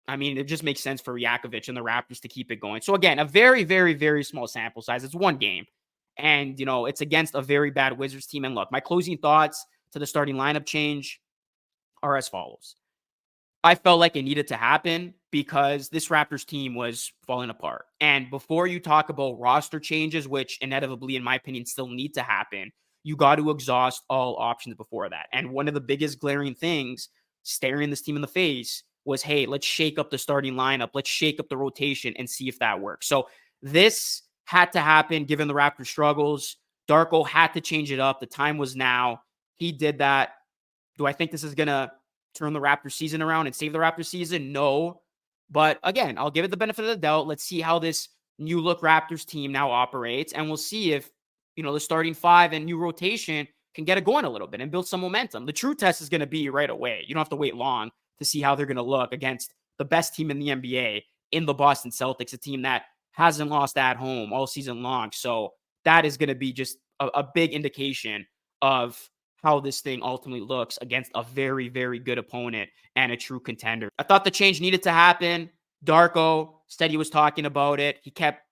I 0.06 0.16
mean, 0.16 0.38
it 0.38 0.44
just 0.44 0.62
makes 0.62 0.80
sense 0.80 1.00
for 1.00 1.12
Rajakovic 1.14 1.68
and 1.68 1.76
the 1.76 1.82
Raptors 1.82 2.20
to 2.20 2.28
keep 2.28 2.50
it 2.50 2.60
going. 2.60 2.80
So 2.80 2.94
again, 2.94 3.18
a 3.18 3.24
very, 3.24 3.64
very, 3.64 3.92
very 3.92 4.24
small 4.24 4.46
sample 4.46 4.80
size. 4.80 5.04
It's 5.04 5.14
one 5.14 5.36
game. 5.36 5.66
And, 6.18 6.58
you 6.58 6.66
know, 6.66 6.86
it's 6.86 7.00
against 7.00 7.34
a 7.34 7.42
very 7.42 7.70
bad 7.70 7.96
Wizards 7.96 8.26
team. 8.26 8.44
And 8.44 8.54
look, 8.54 8.70
my 8.72 8.80
closing 8.80 9.18
thoughts 9.18 9.64
to 9.92 9.98
the 9.98 10.06
starting 10.06 10.36
lineup 10.36 10.66
change 10.66 11.20
are 12.02 12.16
as 12.16 12.28
follows. 12.28 12.76
I 13.64 13.74
felt 13.74 14.00
like 14.00 14.16
it 14.16 14.22
needed 14.22 14.48
to 14.48 14.56
happen 14.56 15.14
because 15.30 15.88
this 15.88 16.08
Raptors 16.08 16.46
team 16.46 16.74
was 16.74 17.12
falling 17.26 17.50
apart. 17.50 17.86
And 18.00 18.30
before 18.30 18.66
you 18.66 18.80
talk 18.80 19.08
about 19.10 19.38
roster 19.38 19.80
changes, 19.80 20.28
which 20.28 20.58
inevitably, 20.60 21.16
in 21.16 21.22
my 21.22 21.34
opinion, 21.34 21.66
still 21.66 21.88
need 21.88 22.14
to 22.14 22.22
happen, 22.22 22.70
you 23.02 23.16
got 23.16 23.36
to 23.36 23.50
exhaust 23.50 24.02
all 24.08 24.36
options 24.36 24.76
before 24.76 25.08
that. 25.08 25.26
And 25.32 25.50
one 25.50 25.68
of 25.68 25.74
the 25.74 25.80
biggest 25.80 26.18
glaring 26.18 26.54
things 26.54 27.08
staring 27.42 27.90
this 27.90 28.02
team 28.02 28.16
in 28.16 28.22
the 28.22 28.28
face 28.28 28.84
was 29.04 29.22
hey, 29.22 29.46
let's 29.46 29.66
shake 29.66 29.98
up 29.98 30.10
the 30.10 30.18
starting 30.18 30.54
lineup, 30.54 30.90
let's 30.94 31.08
shake 31.08 31.40
up 31.40 31.48
the 31.48 31.56
rotation 31.56 32.14
and 32.16 32.28
see 32.28 32.48
if 32.48 32.58
that 32.58 32.80
works. 32.80 33.06
So 33.06 33.28
this 33.62 34.22
had 34.48 34.72
to 34.72 34.80
happen 34.80 35.26
given 35.26 35.46
the 35.46 35.52
Raptors 35.52 35.88
struggles. 35.88 36.56
Darko 36.88 37.26
had 37.28 37.48
to 37.48 37.60
change 37.60 37.92
it 37.92 38.00
up. 38.00 38.18
The 38.18 38.24
time 38.24 38.56
was 38.56 38.74
now. 38.74 39.20
He 39.56 39.72
did 39.72 39.98
that. 39.98 40.30
Do 40.96 41.04
I 41.04 41.12
think 41.12 41.30
this 41.30 41.44
is 41.44 41.54
going 41.54 41.66
to 41.66 41.92
turn 42.34 42.54
the 42.54 42.60
Raptors 42.60 42.92
season 42.92 43.20
around 43.20 43.46
and 43.46 43.54
save 43.54 43.74
the 43.74 43.78
Raptors 43.78 44.06
season? 44.06 44.50
No. 44.50 45.02
But 45.50 45.78
again, 45.82 46.16
I'll 46.16 46.30
give 46.30 46.46
it 46.46 46.50
the 46.50 46.56
benefit 46.56 46.86
of 46.86 46.88
the 46.88 46.96
doubt. 46.96 47.26
Let's 47.26 47.44
see 47.44 47.60
how 47.60 47.78
this 47.78 48.08
new 48.38 48.58
look 48.62 48.80
Raptors 48.80 49.26
team 49.26 49.52
now 49.52 49.70
operates. 49.70 50.32
And 50.32 50.46
we'll 50.46 50.56
see 50.56 50.92
if, 50.94 51.10
you 51.54 51.62
know, 51.62 51.74
the 51.74 51.80
starting 51.80 52.14
five 52.14 52.54
and 52.54 52.64
new 52.64 52.78
rotation 52.78 53.46
can 53.74 53.84
get 53.84 53.98
it 53.98 54.04
going 54.04 54.24
a 54.24 54.30
little 54.30 54.48
bit 54.48 54.62
and 54.62 54.70
build 54.70 54.88
some 54.88 55.02
momentum. 55.02 55.44
The 55.44 55.52
true 55.52 55.74
test 55.74 56.00
is 56.00 56.08
going 56.08 56.22
to 56.22 56.26
be 56.26 56.48
right 56.48 56.70
away. 56.70 57.04
You 57.06 57.12
don't 57.12 57.20
have 57.20 57.28
to 57.28 57.36
wait 57.36 57.54
long 57.54 57.90
to 58.18 58.24
see 58.24 58.40
how 58.40 58.54
they're 58.54 58.64
going 58.64 58.76
to 58.76 58.82
look 58.82 59.12
against 59.12 59.52
the 59.76 59.84
best 59.84 60.14
team 60.14 60.30
in 60.30 60.38
the 60.38 60.48
NBA 60.48 61.02
in 61.32 61.44
the 61.44 61.52
Boston 61.52 61.90
Celtics, 61.90 62.32
a 62.32 62.38
team 62.38 62.62
that 62.62 62.84
hasn't 63.18 63.50
lost 63.50 63.76
at 63.76 63.96
home 63.96 64.32
all 64.32 64.46
season 64.46 64.80
long. 64.80 65.10
So 65.12 65.52
that 65.84 66.04
is 66.04 66.16
going 66.16 66.28
to 66.28 66.36
be 66.36 66.52
just 66.52 66.78
a, 67.00 67.06
a 67.08 67.28
big 67.34 67.52
indication 67.52 68.24
of 68.62 69.10
how 69.42 69.58
this 69.58 69.80
thing 69.80 70.00
ultimately 70.02 70.40
looks 70.40 70.78
against 70.80 71.10
a 71.16 71.24
very, 71.24 71.68
very 71.68 71.98
good 71.98 72.16
opponent 72.16 72.70
and 72.94 73.10
a 73.10 73.16
true 73.16 73.40
contender. 73.40 73.88
I 73.98 74.04
thought 74.04 74.24
the 74.24 74.30
change 74.30 74.60
needed 74.60 74.84
to 74.84 74.92
happen. 74.92 75.50
Darko 75.84 76.54
said 76.68 76.90
he 76.90 76.96
was 76.96 77.10
talking 77.10 77.44
about 77.44 77.80
it. 77.80 77.98
He 78.02 78.12
kept 78.12 78.42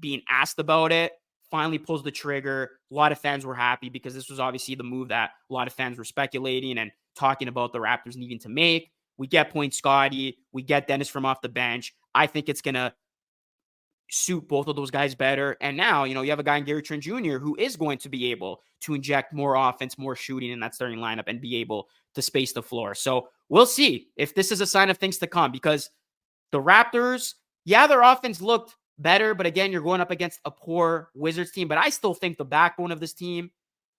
being 0.00 0.22
asked 0.28 0.58
about 0.58 0.90
it. 0.90 1.12
Finally 1.48 1.78
pulls 1.78 2.02
the 2.02 2.10
trigger. 2.10 2.72
A 2.90 2.94
lot 2.94 3.12
of 3.12 3.20
fans 3.20 3.46
were 3.46 3.54
happy 3.54 3.88
because 3.88 4.12
this 4.12 4.28
was 4.28 4.40
obviously 4.40 4.74
the 4.74 4.82
move 4.82 5.08
that 5.08 5.30
a 5.48 5.54
lot 5.54 5.68
of 5.68 5.72
fans 5.72 5.98
were 5.98 6.04
speculating 6.04 6.78
and 6.78 6.90
talking 7.14 7.46
about 7.46 7.72
the 7.72 7.78
Raptors 7.78 8.16
needing 8.16 8.40
to 8.40 8.48
make. 8.48 8.90
We 9.18 9.28
get 9.28 9.50
Point 9.50 9.72
Scottie. 9.72 10.38
We 10.52 10.62
get 10.62 10.88
Dennis 10.88 11.08
from 11.08 11.24
off 11.24 11.40
the 11.42 11.48
bench. 11.48 11.94
I 12.12 12.26
think 12.26 12.48
it's 12.48 12.60
going 12.60 12.74
to 12.74 12.92
suit 14.08 14.46
both 14.48 14.68
of 14.68 14.76
those 14.76 14.90
guys 14.90 15.14
better. 15.14 15.56
And 15.60 15.76
now, 15.76 16.04
you 16.04 16.14
know, 16.14 16.22
you 16.22 16.30
have 16.30 16.38
a 16.38 16.44
guy 16.44 16.56
in 16.56 16.64
Gary 16.64 16.82
Trent 16.82 17.02
Jr. 17.02 17.38
who 17.38 17.56
is 17.56 17.76
going 17.76 17.98
to 17.98 18.08
be 18.08 18.30
able 18.30 18.62
to 18.82 18.94
inject 18.94 19.32
more 19.32 19.54
offense, 19.56 19.98
more 19.98 20.14
shooting 20.14 20.50
in 20.50 20.60
that 20.60 20.74
starting 20.74 20.98
lineup 20.98 21.24
and 21.26 21.40
be 21.40 21.56
able 21.56 21.88
to 22.14 22.22
space 22.22 22.52
the 22.52 22.62
floor. 22.62 22.94
So 22.94 23.28
we'll 23.48 23.66
see 23.66 24.08
if 24.16 24.34
this 24.34 24.52
is 24.52 24.60
a 24.60 24.66
sign 24.66 24.90
of 24.90 24.98
things 24.98 25.18
to 25.18 25.26
come 25.26 25.50
because 25.50 25.90
the 26.52 26.60
Raptors, 26.60 27.34
yeah, 27.64 27.86
their 27.86 28.02
offense 28.02 28.40
looked 28.40 28.76
better, 28.98 29.34
but 29.34 29.46
again, 29.46 29.72
you're 29.72 29.82
going 29.82 30.00
up 30.00 30.10
against 30.10 30.40
a 30.44 30.50
poor 30.50 31.10
Wizards 31.14 31.50
team. 31.50 31.68
But 31.68 31.78
I 31.78 31.90
still 31.90 32.14
think 32.14 32.38
the 32.38 32.44
backbone 32.44 32.92
of 32.92 33.00
this 33.00 33.12
team 33.12 33.50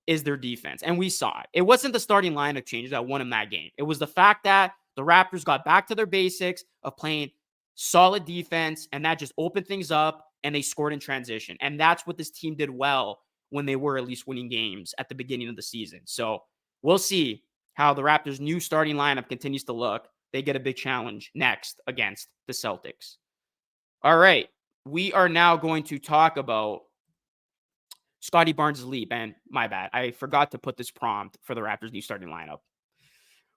is 0.07 0.23
their 0.23 0.37
defense. 0.37 0.83
And 0.83 0.97
we 0.97 1.09
saw 1.09 1.41
it. 1.41 1.47
It 1.53 1.61
wasn't 1.61 1.93
the 1.93 1.99
starting 1.99 2.33
lineup 2.33 2.65
changes 2.65 2.91
that 2.91 3.05
won 3.05 3.21
him 3.21 3.29
that 3.31 3.51
game. 3.51 3.71
It 3.77 3.83
was 3.83 3.99
the 3.99 4.07
fact 4.07 4.45
that 4.45 4.71
the 4.95 5.03
Raptors 5.03 5.43
got 5.43 5.65
back 5.65 5.87
to 5.87 5.95
their 5.95 6.05
basics 6.05 6.63
of 6.81 6.97
playing 6.97 7.31
solid 7.77 8.25
defense, 8.25 8.87
and 8.91 9.05
that 9.05 9.19
just 9.19 9.33
opened 9.37 9.67
things 9.67 9.91
up 9.91 10.25
and 10.43 10.53
they 10.53 10.61
scored 10.61 10.93
in 10.93 10.99
transition. 10.99 11.55
And 11.61 11.79
that's 11.79 12.05
what 12.05 12.17
this 12.17 12.31
team 12.31 12.55
did 12.55 12.69
well 12.69 13.19
when 13.49 13.65
they 13.65 13.75
were 13.75 13.97
at 13.97 14.05
least 14.05 14.27
winning 14.27 14.49
games 14.49 14.93
at 14.97 15.07
the 15.07 15.15
beginning 15.15 15.47
of 15.47 15.55
the 15.55 15.61
season. 15.61 16.01
So 16.05 16.43
we'll 16.81 16.97
see 16.97 17.43
how 17.75 17.93
the 17.93 18.01
Raptors' 18.01 18.39
new 18.39 18.59
starting 18.59 18.95
lineup 18.95 19.29
continues 19.29 19.63
to 19.65 19.73
look. 19.73 20.07
They 20.33 20.41
get 20.41 20.55
a 20.55 20.59
big 20.59 20.75
challenge 20.75 21.31
next 21.33 21.79
against 21.87 22.27
the 22.47 22.53
Celtics. 22.53 23.15
All 24.03 24.17
right. 24.17 24.49
We 24.85 25.13
are 25.13 25.29
now 25.29 25.55
going 25.55 25.83
to 25.83 25.99
talk 25.99 26.37
about 26.37 26.81
Scottie 28.19 28.53
Barnes' 28.53 28.83
leap. 28.83 29.13
And 29.13 29.35
my 29.49 29.67
bad, 29.67 29.91
I 29.93 30.11
forgot 30.11 30.51
to 30.51 30.57
put 30.57 30.77
this 30.77 30.91
prompt 30.91 31.37
for 31.43 31.53
the 31.55 31.61
Raptors' 31.61 31.93
new 31.93 32.01
starting 32.01 32.29
lineup. 32.29 32.59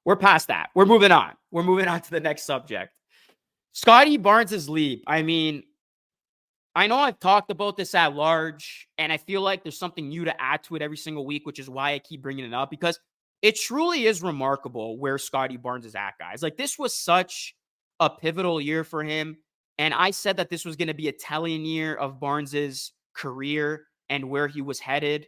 We're 0.04 0.16
past 0.16 0.48
that. 0.48 0.70
We're 0.74 0.86
moving 0.86 1.12
on. 1.12 1.32
We're 1.50 1.62
moving 1.62 1.88
on 1.88 2.00
to 2.02 2.10
the 2.10 2.20
next 2.20 2.44
subject. 2.44 2.92
Scottie 3.72 4.16
Barnes' 4.16 4.68
leap. 4.68 5.04
I 5.06 5.22
mean, 5.22 5.62
I 6.74 6.86
know 6.86 6.96
I've 6.96 7.20
talked 7.20 7.50
about 7.50 7.76
this 7.76 7.94
at 7.94 8.14
large, 8.14 8.88
and 8.98 9.12
I 9.12 9.16
feel 9.16 9.40
like 9.40 9.62
there's 9.62 9.78
something 9.78 10.08
new 10.08 10.24
to 10.24 10.40
add 10.40 10.62
to 10.64 10.76
it 10.76 10.82
every 10.82 10.96
single 10.96 11.26
week, 11.26 11.46
which 11.46 11.58
is 11.58 11.68
why 11.68 11.92
I 11.92 11.98
keep 11.98 12.22
bringing 12.22 12.44
it 12.44 12.54
up 12.54 12.70
because 12.70 12.98
it 13.42 13.56
truly 13.56 14.06
is 14.06 14.22
remarkable 14.22 14.98
where 14.98 15.18
Scottie 15.18 15.56
Barnes 15.56 15.86
is 15.86 15.94
at, 15.94 16.12
guys. 16.18 16.42
Like, 16.42 16.56
this 16.56 16.78
was 16.78 16.94
such 16.94 17.54
a 17.98 18.10
pivotal 18.10 18.60
year 18.60 18.84
for 18.84 19.02
him. 19.02 19.36
And 19.78 19.94
I 19.94 20.10
said 20.10 20.36
that 20.36 20.50
this 20.50 20.64
was 20.64 20.76
going 20.76 20.88
to 20.88 20.94
be 20.94 21.08
a 21.08 21.12
telling 21.12 21.64
year 21.64 21.94
of 21.94 22.20
Barnes's 22.20 22.92
career 23.14 23.86
and 24.08 24.28
where 24.28 24.46
he 24.46 24.60
was 24.60 24.78
headed. 24.78 25.26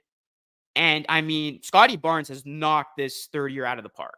And 0.77 1.07
I 1.09 1.21
mean, 1.23 1.63
Scottie 1.63 1.97
Barnes 1.97 2.29
has 2.29 2.45
knocked 2.45 2.97
this 2.97 3.29
third 3.33 3.53
year 3.53 3.65
out 3.65 3.79
of 3.79 3.85
the 3.85 3.91
park. 3.91 4.17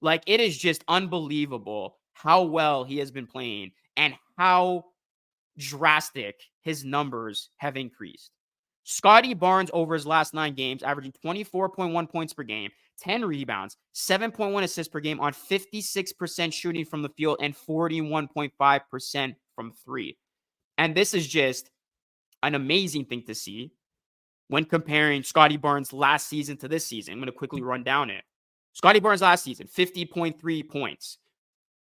Like, 0.00 0.22
it 0.26 0.40
is 0.40 0.56
just 0.56 0.84
unbelievable 0.88 1.97
how 2.22 2.42
well 2.42 2.84
he 2.84 2.98
has 2.98 3.10
been 3.10 3.26
playing 3.26 3.70
and 3.96 4.14
how 4.36 4.84
drastic 5.56 6.40
his 6.62 6.84
numbers 6.84 7.50
have 7.56 7.76
increased. 7.76 8.30
Scottie 8.84 9.34
Barnes 9.34 9.70
over 9.72 9.94
his 9.94 10.06
last 10.06 10.32
nine 10.32 10.54
games, 10.54 10.82
averaging 10.82 11.12
24.1 11.24 12.10
points 12.10 12.32
per 12.32 12.42
game, 12.42 12.70
10 13.00 13.24
rebounds, 13.24 13.76
7.1 13.94 14.62
assists 14.62 14.90
per 14.90 15.00
game 15.00 15.20
on 15.20 15.32
56% 15.32 16.52
shooting 16.52 16.84
from 16.84 17.02
the 17.02 17.10
field 17.10 17.36
and 17.40 17.54
41.5% 17.54 19.34
from 19.54 19.72
three. 19.84 20.16
And 20.78 20.94
this 20.94 21.12
is 21.12 21.26
just 21.26 21.70
an 22.42 22.54
amazing 22.54 23.04
thing 23.04 23.24
to 23.26 23.34
see 23.34 23.72
when 24.48 24.64
comparing 24.64 25.22
Scottie 25.22 25.56
Barnes 25.56 25.92
last 25.92 26.28
season 26.28 26.56
to 26.58 26.68
this 26.68 26.86
season. 26.86 27.12
I'm 27.12 27.18
going 27.18 27.26
to 27.26 27.32
quickly 27.32 27.60
mm. 27.60 27.66
run 27.66 27.84
down 27.84 28.10
it. 28.10 28.24
Scottie 28.72 29.00
Barnes 29.00 29.22
last 29.22 29.44
season, 29.44 29.66
50.3 29.66 30.68
points, 30.68 31.18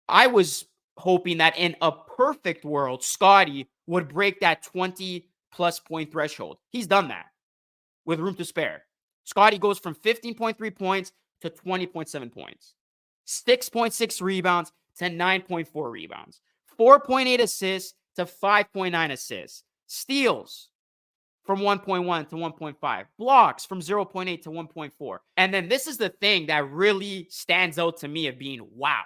I 0.09 0.27
was 0.27 0.65
hoping 0.97 1.37
that 1.37 1.57
in 1.57 1.75
a 1.81 1.91
perfect 1.91 2.65
world, 2.65 3.03
Scottie 3.03 3.69
would 3.85 4.07
break 4.09 4.39
that 4.39 4.63
20 4.63 5.27
plus 5.51 5.79
point 5.79 6.11
threshold. 6.11 6.57
He's 6.69 6.87
done 6.87 7.07
that 7.09 7.27
with 8.05 8.19
room 8.19 8.35
to 8.35 8.45
spare. 8.45 8.83
Scottie 9.23 9.57
goes 9.59 9.79
from 9.79 9.95
15.3 9.95 10.75
points 10.75 11.11
to 11.41 11.49
20.7 11.49 12.31
points, 12.31 12.73
6.6 13.27 14.21
rebounds 14.21 14.71
to 14.97 15.05
9.4 15.05 15.91
rebounds, 15.91 16.41
4.8 16.79 17.39
assists 17.39 17.93
to 18.15 18.25
5.9 18.25 19.11
assists, 19.11 19.63
steals 19.85 20.69
from 21.45 21.59
1.1 21.59 22.29
to 22.29 22.35
1.5, 22.35 23.05
blocks 23.17 23.65
from 23.65 23.79
0.8 23.79 24.41
to 24.41 24.49
1.4. 24.49 25.17
And 25.37 25.53
then 25.53 25.69
this 25.69 25.87
is 25.87 25.97
the 25.97 26.09
thing 26.09 26.47
that 26.47 26.69
really 26.71 27.27
stands 27.29 27.77
out 27.77 27.97
to 27.97 28.07
me 28.07 28.27
of 28.27 28.39
being 28.39 28.67
wow 28.75 29.03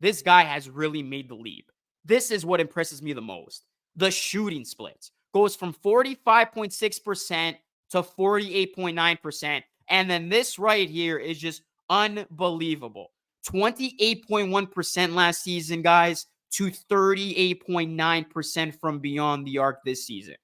this 0.00 0.22
guy 0.22 0.44
has 0.44 0.68
really 0.68 1.02
made 1.02 1.28
the 1.28 1.34
leap. 1.34 1.70
This 2.04 2.30
is 2.30 2.44
what 2.44 2.60
impresses 2.60 3.02
me 3.02 3.12
the 3.12 3.22
most. 3.22 3.64
The 3.96 4.10
shooting 4.10 4.64
splits 4.64 5.10
goes 5.32 5.56
from 5.56 5.74
45.6% 5.74 7.56
to 7.90 8.02
48.9%. 8.02 9.62
And 9.88 10.10
then 10.10 10.28
this 10.28 10.58
right 10.58 10.88
here 10.88 11.18
is 11.18 11.38
just 11.38 11.62
unbelievable. 11.90 13.10
28.1% 13.46 15.14
last 15.14 15.42
season, 15.42 15.82
guys, 15.82 16.26
to 16.52 16.70
38.9% 16.70 18.80
from 18.80 19.00
beyond 19.00 19.46
the 19.46 19.58
arc 19.58 19.84
this 19.84 20.06
season. 20.06 20.36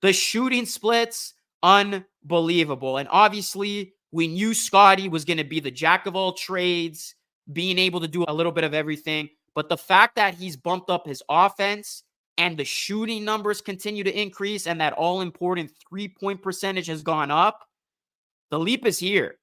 The 0.00 0.12
shooting 0.12 0.66
splits, 0.66 1.34
unbelievable. 1.62 2.98
And 2.98 3.08
obviously, 3.10 3.94
we 4.10 4.26
knew 4.26 4.54
Scottie 4.54 5.08
was 5.08 5.24
going 5.24 5.36
to 5.36 5.44
be 5.44 5.60
the 5.60 5.70
jack 5.70 6.06
of 6.06 6.16
all 6.16 6.32
trades, 6.32 7.14
being 7.52 7.78
able 7.78 8.00
to 8.00 8.08
do 8.08 8.24
a 8.28 8.34
little 8.34 8.52
bit 8.52 8.64
of 8.64 8.74
everything. 8.74 9.28
But 9.54 9.68
the 9.68 9.76
fact 9.76 10.16
that 10.16 10.34
he's 10.34 10.56
bumped 10.56 10.90
up 10.90 11.06
his 11.06 11.22
offense 11.28 12.02
and 12.36 12.56
the 12.56 12.64
shooting 12.64 13.24
numbers 13.24 13.60
continue 13.60 14.04
to 14.04 14.20
increase 14.20 14.66
and 14.66 14.80
that 14.80 14.92
all 14.92 15.20
important 15.20 15.72
three 15.88 16.08
point 16.08 16.42
percentage 16.42 16.86
has 16.86 17.02
gone 17.02 17.30
up, 17.30 17.66
the 18.50 18.58
leap 18.58 18.86
is 18.86 18.98
here. 18.98 19.36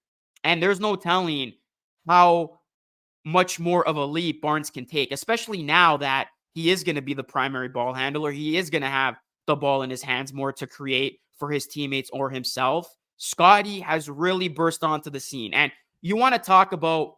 And 0.43 0.61
there's 0.61 0.79
no 0.79 0.95
telling 0.95 1.53
how 2.07 2.59
much 3.25 3.59
more 3.59 3.85
of 3.87 3.97
a 3.97 4.05
leap 4.05 4.41
Barnes 4.41 4.69
can 4.69 4.85
take, 4.85 5.11
especially 5.11 5.63
now 5.63 5.97
that 5.97 6.27
he 6.53 6.69
is 6.69 6.83
going 6.83 6.95
to 6.95 7.01
be 7.01 7.13
the 7.13 7.23
primary 7.23 7.67
ball 7.67 7.93
handler. 7.93 8.31
He 8.31 8.55
is 8.55 8.69
going 8.69 8.83
to 8.83 8.87
have 8.87 9.15
the 9.47 9.55
ball 9.55 9.81
in 9.81 9.89
his 9.89 10.01
hands 10.01 10.31
more 10.31 10.53
to 10.53 10.67
create 10.67 11.19
for 11.37 11.51
his 11.51 11.67
teammates 11.67 12.09
or 12.13 12.29
himself. 12.29 12.95
Scottie 13.17 13.79
has 13.79 14.09
really 14.09 14.47
burst 14.47 14.83
onto 14.83 15.09
the 15.09 15.19
scene. 15.19 15.53
And 15.53 15.71
you 16.01 16.15
want 16.15 16.35
to 16.35 16.39
talk 16.39 16.71
about 16.71 17.15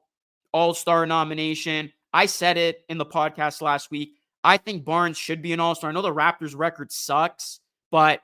all 0.51 0.73
star 0.73 1.05
nomination. 1.05 1.91
I 2.13 2.25
said 2.25 2.57
it 2.57 2.83
in 2.89 2.97
the 2.97 3.05
podcast 3.05 3.61
last 3.61 3.91
week. 3.91 4.15
I 4.43 4.57
think 4.57 4.85
Barnes 4.85 5.17
should 5.17 5.41
be 5.41 5.53
an 5.53 5.59
all 5.59 5.75
star. 5.75 5.89
I 5.89 5.93
know 5.93 6.01
the 6.01 6.13
Raptors 6.13 6.55
record 6.55 6.91
sucks, 6.91 7.59
but 7.91 8.21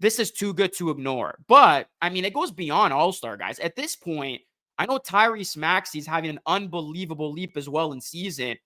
this 0.00 0.18
is 0.18 0.30
too 0.30 0.54
good 0.54 0.72
to 0.78 0.90
ignore. 0.90 1.38
But 1.46 1.88
I 2.00 2.10
mean, 2.10 2.24
it 2.24 2.34
goes 2.34 2.50
beyond 2.50 2.92
all 2.92 3.12
star, 3.12 3.36
guys. 3.36 3.58
At 3.58 3.76
this 3.76 3.96
point, 3.96 4.42
I 4.78 4.86
know 4.86 4.98
Tyrese 4.98 5.56
Maxey's 5.56 6.06
having 6.06 6.30
an 6.30 6.40
unbelievable 6.46 7.30
leap 7.30 7.56
as 7.56 7.68
well 7.68 7.92
in 7.92 8.00
season, 8.00 8.56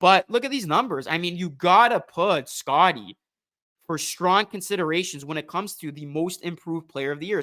but 0.00 0.24
look 0.28 0.44
at 0.44 0.50
these 0.50 0.66
numbers. 0.66 1.06
I 1.06 1.18
mean, 1.18 1.36
you 1.36 1.50
gotta 1.50 2.00
put 2.00 2.48
Scottie 2.48 3.16
for 3.86 3.98
strong 3.98 4.46
considerations 4.46 5.24
when 5.24 5.36
it 5.36 5.48
comes 5.48 5.76
to 5.76 5.92
the 5.92 6.06
most 6.06 6.42
improved 6.42 6.88
player 6.88 7.12
of 7.12 7.20
the 7.20 7.26
year. 7.26 7.42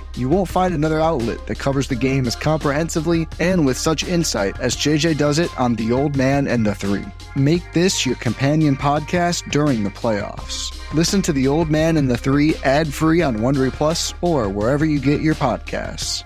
You 0.17 0.27
won't 0.27 0.49
find 0.49 0.73
another 0.73 0.99
outlet 0.99 1.47
that 1.47 1.57
covers 1.57 1.87
the 1.87 1.95
game 1.95 2.27
as 2.27 2.35
comprehensively 2.35 3.27
and 3.39 3.65
with 3.65 3.77
such 3.77 4.03
insight 4.03 4.59
as 4.59 4.75
JJ 4.75 5.17
does 5.17 5.39
it 5.39 5.49
on 5.57 5.75
The 5.75 5.93
Old 5.93 6.17
Man 6.17 6.47
and 6.47 6.65
the 6.65 6.75
Three. 6.75 7.05
Make 7.37 7.71
this 7.71 8.05
your 8.05 8.15
companion 8.15 8.75
podcast 8.75 9.49
during 9.51 9.83
the 9.83 9.89
playoffs. 9.89 10.77
Listen 10.93 11.21
to 11.21 11.31
The 11.31 11.47
Old 11.47 11.71
Man 11.71 11.95
and 11.95 12.09
the 12.09 12.17
Three 12.17 12.55
ad 12.65 12.93
free 12.93 13.21
on 13.21 13.37
Wondery 13.37 13.71
Plus 13.71 14.13
or 14.21 14.49
wherever 14.49 14.83
you 14.83 14.99
get 14.99 15.21
your 15.21 15.35
podcasts. 15.35 16.25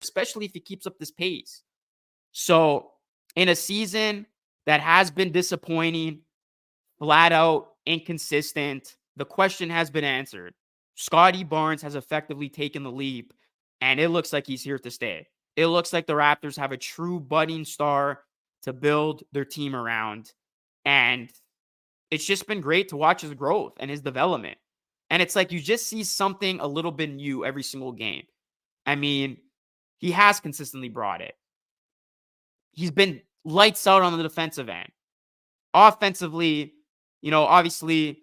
Especially 0.00 0.44
if 0.44 0.52
he 0.52 0.60
keeps 0.60 0.86
up 0.86 0.98
this 0.98 1.10
pace. 1.10 1.62
So, 2.30 2.92
in 3.34 3.48
a 3.48 3.56
season 3.56 4.26
that 4.66 4.80
has 4.80 5.10
been 5.10 5.32
disappointing, 5.32 6.20
flat 6.98 7.32
out 7.32 7.72
inconsistent, 7.84 8.96
the 9.16 9.24
question 9.24 9.70
has 9.70 9.90
been 9.90 10.04
answered. 10.04 10.54
Scottie 10.94 11.44
Barnes 11.44 11.82
has 11.82 11.94
effectively 11.94 12.48
taken 12.48 12.82
the 12.82 12.90
leap, 12.90 13.32
and 13.80 13.98
it 13.98 14.08
looks 14.08 14.32
like 14.32 14.46
he's 14.46 14.62
here 14.62 14.78
to 14.78 14.90
stay. 14.90 15.26
It 15.56 15.66
looks 15.66 15.92
like 15.92 16.06
the 16.06 16.14
Raptors 16.14 16.56
have 16.56 16.72
a 16.72 16.76
true 16.76 17.20
budding 17.20 17.64
star 17.64 18.20
to 18.62 18.72
build 18.72 19.22
their 19.32 19.44
team 19.44 19.74
around. 19.74 20.32
And 20.84 21.30
it's 22.10 22.24
just 22.24 22.46
been 22.46 22.60
great 22.60 22.88
to 22.88 22.96
watch 22.96 23.22
his 23.22 23.34
growth 23.34 23.74
and 23.80 23.90
his 23.90 24.00
development. 24.00 24.58
And 25.10 25.20
it's 25.20 25.36
like 25.36 25.52
you 25.52 25.60
just 25.60 25.88
see 25.88 26.04
something 26.04 26.60
a 26.60 26.66
little 26.66 26.92
bit 26.92 27.10
new 27.10 27.44
every 27.44 27.62
single 27.62 27.92
game. 27.92 28.24
I 28.86 28.94
mean, 28.94 29.38
he 29.98 30.10
has 30.12 30.40
consistently 30.40 30.88
brought 30.88 31.20
it 31.20 31.34
he's 32.72 32.90
been 32.90 33.20
lights 33.44 33.86
out 33.86 34.02
on 34.02 34.16
the 34.16 34.22
defensive 34.22 34.68
end. 34.68 34.88
Offensively, 35.74 36.74
you 37.20 37.30
know, 37.30 37.44
obviously 37.44 38.22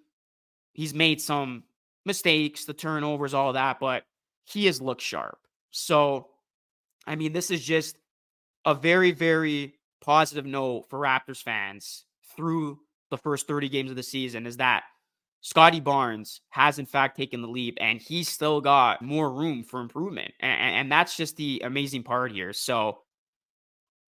he's 0.74 0.94
made 0.94 1.22
some 1.22 1.64
mistakes, 2.10 2.66
the 2.66 2.74
turnovers, 2.74 3.36
all 3.36 3.54
that, 3.54 3.80
but 3.80 4.04
he 4.44 4.66
has 4.66 4.82
looked 4.82 5.02
sharp. 5.02 5.38
So, 5.70 6.28
I 7.06 7.16
mean, 7.16 7.34
this 7.34 7.52
is 7.52 7.64
just 7.64 7.98
a 8.66 8.74
very, 8.74 9.12
very 9.12 9.76
positive 10.02 10.46
note 10.46 10.86
for 10.90 10.98
Raptors 10.98 11.42
fans 11.44 12.06
through 12.36 12.80
the 13.12 13.18
first 13.18 13.48
30 13.48 13.70
games 13.70 13.92
of 13.92 13.96
the 13.96 14.04
season 14.04 14.48
is 14.48 14.58
that 14.58 14.84
Scottie 15.42 15.80
Barnes 15.80 16.42
has 16.50 16.80
in 16.80 16.86
fact 16.86 17.16
taken 17.16 17.42
the 17.42 17.48
leap 17.48 17.78
and 17.80 18.02
he's 18.02 18.28
still 18.28 18.60
got 18.60 19.02
more 19.02 19.32
room 19.32 19.64
for 19.64 19.80
improvement. 19.80 20.34
And, 20.40 20.76
and, 20.76 20.92
that's 20.92 21.16
just 21.16 21.38
the 21.38 21.62
amazing 21.64 22.04
part 22.04 22.32
here. 22.32 22.54
So 22.54 23.00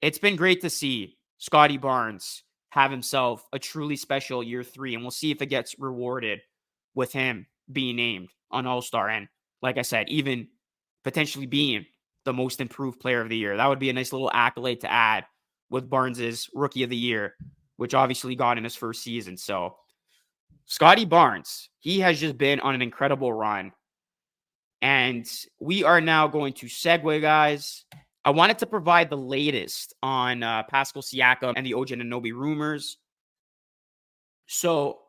it's 0.02 0.20
been 0.20 0.36
great 0.36 0.62
to 0.62 0.70
see 0.70 1.18
Scottie 1.38 1.78
Barnes 1.78 2.44
have 2.72 2.92
himself 2.92 3.48
a 3.54 3.60
truly 3.60 3.96
special 3.96 4.42
year 4.42 4.64
three, 4.64 4.94
and 4.94 5.04
we'll 5.04 5.12
see 5.12 5.32
if 5.32 5.42
it 5.42 5.48
gets 5.48 5.78
rewarded 5.80 6.42
with 6.96 7.14
him 7.14 7.46
being 7.71 7.95
named 7.95 8.30
on 8.50 8.65
All 8.65 8.82
Star. 8.82 9.10
And 9.10 9.28
like 9.62 9.78
I 9.78 9.82
said, 9.82 10.10
even 10.10 10.47
potentially 11.04 11.45
being 11.45 11.86
the 12.26 12.34
most 12.34 12.62
improved 12.62 13.00
player 13.00 13.21
of 13.21 13.30
the 13.30 13.38
year. 13.38 13.58
That 13.58 13.67
would 13.67 13.80
be 13.80 13.89
a 13.89 13.93
nice 13.93 14.13
little 14.13 14.32
accolade 14.34 14.82
to 14.82 14.91
add 14.91 15.26
with 15.69 15.89
Barnes's 15.89 16.50
rookie 16.54 16.84
of 16.84 16.89
the 16.89 16.97
year, 16.97 17.36
which 17.78 17.93
obviously 17.93 18.36
got 18.36 18.58
in 18.58 18.63
his 18.63 18.76
first 18.76 19.04
season. 19.04 19.38
So, 19.38 19.76
Scottie 20.65 21.06
Barnes, 21.06 21.69
he 21.80 22.00
has 22.02 22.19
just 22.19 22.38
been 22.38 22.60
on 22.60 22.76
an 22.76 22.82
incredible 22.82 23.34
run. 23.34 23.71
And 24.82 25.30
we 25.60 25.84
are 25.84 26.02
now 26.02 26.28
going 26.28 26.54
to 26.54 26.67
segue, 26.67 27.21
guys, 27.21 27.86
I 28.24 28.30
wanted 28.30 28.60
to 28.60 28.67
provide 28.67 29.10
the 29.10 29.17
latest 29.17 29.95
on 30.04 30.43
uh, 30.43 30.63
Pascal 30.63 31.02
Siakam 31.02 31.54
and 31.56 31.65
the 31.65 31.74
OG 31.74 31.89
Anunoby 31.89 32.34
rumors. 32.34 32.97
So, 34.45 35.00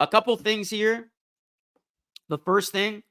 a 0.00 0.06
couple 0.06 0.36
things 0.36 0.70
here. 0.70 1.10
The 2.28 2.38
first 2.38 2.72
thing, 2.72 3.02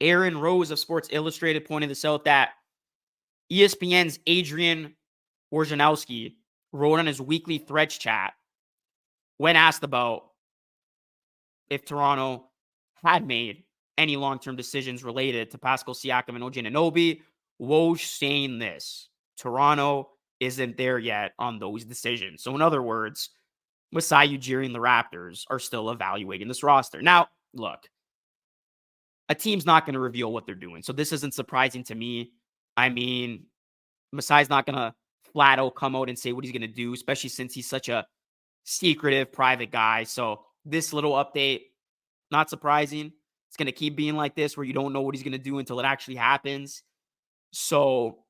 Aaron 0.00 0.38
Rose 0.38 0.70
of 0.70 0.78
Sports 0.78 1.08
Illustrated 1.12 1.64
pointed 1.64 1.90
this 1.90 2.04
out 2.04 2.24
that 2.24 2.50
ESPN's 3.50 4.18
Adrian 4.26 4.94
Wojnarowski 5.52 6.34
wrote 6.72 6.98
on 6.98 7.06
his 7.06 7.20
weekly 7.20 7.58
Threads 7.58 7.96
chat 7.96 8.34
when 9.38 9.56
asked 9.56 9.82
about 9.82 10.30
if 11.70 11.84
Toronto 11.84 12.50
had 13.02 13.26
made 13.26 13.64
any 13.96 14.16
long-term 14.16 14.56
decisions 14.56 15.04
related 15.04 15.50
to 15.50 15.58
Pascal 15.58 15.94
Siakam 15.94 16.34
and 16.34 16.44
OG 16.44 16.54
Anunoby 16.54 17.20
Woj 17.60 18.00
saying 18.00 18.58
this 18.58 19.08
Toronto 19.38 20.10
isn't 20.40 20.76
there 20.76 20.98
yet 20.98 21.32
on 21.38 21.58
those 21.58 21.84
decisions. 21.84 22.42
So, 22.42 22.54
in 22.54 22.62
other 22.62 22.82
words, 22.82 23.30
Masai 23.92 24.36
Ujiri 24.36 24.66
and 24.66 24.74
the 24.74 24.80
Raptors 24.80 25.44
are 25.48 25.60
still 25.60 25.90
evaluating 25.90 26.48
this 26.48 26.62
roster. 26.62 27.00
Now, 27.00 27.28
look, 27.54 27.88
a 29.28 29.34
team's 29.34 29.66
not 29.66 29.86
going 29.86 29.94
to 29.94 30.00
reveal 30.00 30.32
what 30.32 30.46
they're 30.46 30.54
doing. 30.54 30.82
So, 30.82 30.92
this 30.92 31.12
isn't 31.12 31.34
surprising 31.34 31.84
to 31.84 31.94
me. 31.94 32.32
I 32.76 32.88
mean, 32.88 33.46
Masai's 34.14 34.50
not 34.50 34.66
going 34.66 34.76
to 34.76 34.94
flat 35.32 35.58
out 35.58 35.74
come 35.74 35.96
out 35.96 36.08
and 36.08 36.18
say 36.18 36.32
what 36.32 36.44
he's 36.44 36.52
going 36.52 36.62
to 36.62 36.68
do, 36.68 36.92
especially 36.92 37.30
since 37.30 37.54
he's 37.54 37.68
such 37.68 37.88
a 37.88 38.06
secretive, 38.64 39.32
private 39.32 39.70
guy. 39.70 40.04
So, 40.04 40.42
this 40.64 40.92
little 40.92 41.12
update, 41.12 41.62
not 42.30 42.50
surprising. 42.50 43.12
It's 43.48 43.56
going 43.56 43.66
to 43.66 43.72
keep 43.72 43.96
being 43.96 44.16
like 44.16 44.34
this 44.34 44.56
where 44.56 44.66
you 44.66 44.72
don't 44.72 44.92
know 44.92 45.02
what 45.02 45.14
he's 45.14 45.22
going 45.22 45.32
to 45.32 45.38
do 45.38 45.58
until 45.58 45.78
it 45.78 45.84
actually 45.84 46.16
happens. 46.16 46.82
So, 47.52 48.24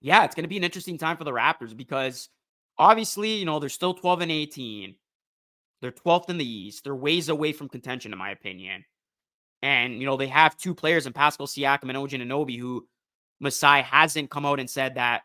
yeah, 0.00 0.24
it's 0.24 0.34
going 0.34 0.44
to 0.44 0.48
be 0.48 0.56
an 0.56 0.64
interesting 0.64 0.96
time 0.96 1.16
for 1.16 1.24
the 1.24 1.30
Raptors 1.30 1.76
because 1.76 2.30
obviously, 2.78 3.34
you 3.34 3.44
know, 3.44 3.58
they're 3.58 3.68
still 3.68 3.94
12 3.94 4.22
and 4.22 4.32
18. 4.32 4.94
They're 5.80 5.92
12th 5.92 6.30
in 6.30 6.38
the 6.38 6.50
East. 6.50 6.84
They're 6.84 6.94
ways 6.94 7.28
away 7.28 7.52
from 7.52 7.68
contention, 7.68 8.12
in 8.12 8.18
my 8.18 8.30
opinion. 8.30 8.84
And, 9.64 9.98
you 9.98 10.04
know, 10.04 10.18
they 10.18 10.26
have 10.26 10.58
two 10.58 10.74
players 10.74 11.06
in 11.06 11.14
Pascal 11.14 11.46
Siakam 11.46 11.88
and 11.88 11.96
OG 11.96 12.10
Anunoby 12.10 12.58
who 12.58 12.86
Masai 13.40 13.80
hasn't 13.80 14.28
come 14.28 14.44
out 14.44 14.60
and 14.60 14.68
said 14.68 14.96
that 14.96 15.22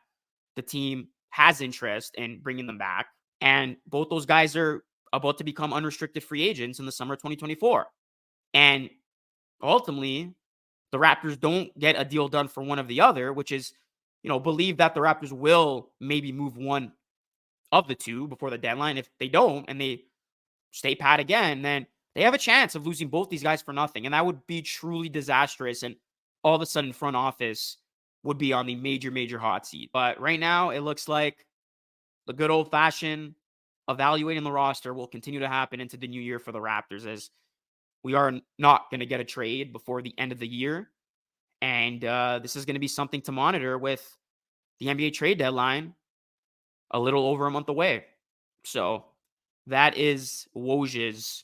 the 0.56 0.62
team 0.62 1.10
has 1.30 1.60
interest 1.60 2.16
in 2.16 2.40
bringing 2.40 2.66
them 2.66 2.78
back. 2.78 3.08
And 3.42 3.76
both 3.86 4.10
those 4.10 4.26
guys 4.26 4.56
are 4.56 4.86
about 5.12 5.40
to 5.40 5.44
become 5.44 5.74
unrestricted 5.74 6.24
free 6.24 6.48
agents 6.48 6.80
in 6.80 6.86
the 6.86 6.92
summer 6.92 7.16
of 7.16 7.20
2024. 7.20 7.88
And 8.54 8.90
ultimately, 9.62 10.34
the 10.94 11.00
Raptors 11.00 11.38
don't 11.38 11.78
get 11.78 12.00
a 12.00 12.06
deal 12.06 12.30
done 12.30 12.48
for 12.48 12.64
one 12.64 12.80
of 12.80 12.88
the 12.88 13.02
other, 13.02 13.34
which 13.34 13.52
is, 13.52 13.74
you 14.24 14.30
know, 14.30 14.40
believe 14.40 14.78
that 14.78 14.96
the 14.96 15.02
Raptors 15.02 15.34
will 15.34 15.92
maybe 16.00 16.32
move 16.32 16.56
one 16.56 16.94
of 17.74 17.90
the 17.90 17.96
two 17.96 18.30
before 18.30 18.52
the 18.52 18.58
deadline. 18.58 18.98
If 18.98 19.10
they 19.20 19.28
don't 19.28 19.66
and 19.68 19.82
they 19.82 20.04
stay 20.72 20.96
pat 20.96 21.20
again, 21.20 21.62
then 21.62 21.88
they 22.16 22.24
have 22.24 22.34
a 22.34 22.40
chance 22.40 22.76
of 22.76 22.86
losing 22.86 23.08
both 23.08 23.30
these 23.30 23.44
guys 23.44 23.62
for 23.62 23.74
nothing. 23.74 24.06
And 24.06 24.14
that 24.14 24.26
would 24.26 24.46
be 24.48 24.62
truly 24.62 25.10
disastrous. 25.10 25.84
And 25.84 25.96
all 26.44 26.56
of 26.56 26.62
a 26.62 26.66
sudden, 26.66 26.94
front 26.94 27.16
office 27.16 27.78
would 28.24 28.38
be 28.38 28.54
on 28.54 28.66
the 28.66 28.76
major, 28.76 29.12
major 29.12 29.38
hot 29.38 29.66
seat. 29.66 29.92
But 29.94 30.20
right 30.20 30.40
now, 30.40 30.72
it 30.72 30.80
looks 30.80 31.08
like 31.08 31.46
the 32.28 32.34
good 32.34 32.52
old 32.52 32.72
fashioned 32.72 33.36
evaluating 33.88 34.44
the 34.44 34.52
roster 34.52 34.94
will 34.94 35.08
continue 35.08 35.40
to 35.40 35.48
happen 35.48 35.82
into 35.82 35.98
the 35.98 36.08
new 36.08 36.22
year 36.22 36.40
for 36.40 36.52
the 36.52 36.60
Raptors 36.60 37.08
as 37.08 37.32
we 38.04 38.14
are 38.14 38.34
not 38.58 38.90
going 38.92 39.00
to 39.00 39.06
get 39.06 39.20
a 39.20 39.26
trade 39.26 39.74
before 39.74 40.02
the 40.02 40.14
end 40.18 40.32
of 40.32 40.40
the 40.40 40.48
year. 40.48 40.90
And 41.62 42.06
uh, 42.06 42.40
this 42.42 42.56
is 42.56 42.66
going 42.66 42.76
to 42.76 42.80
be 42.80 42.88
something 42.88 43.22
to 43.22 43.32
monitor 43.32 43.78
with 43.78 44.18
the 44.80 44.88
NBA 44.88 45.14
trade 45.14 45.40
deadline 45.40 45.94
a 46.92 47.00
little 47.00 47.26
over 47.26 47.46
a 47.48 47.52
month 47.52 47.70
away. 47.70 48.06
So 48.64 49.06
that 49.68 49.98
is 49.98 50.48
Woj's 50.56 51.44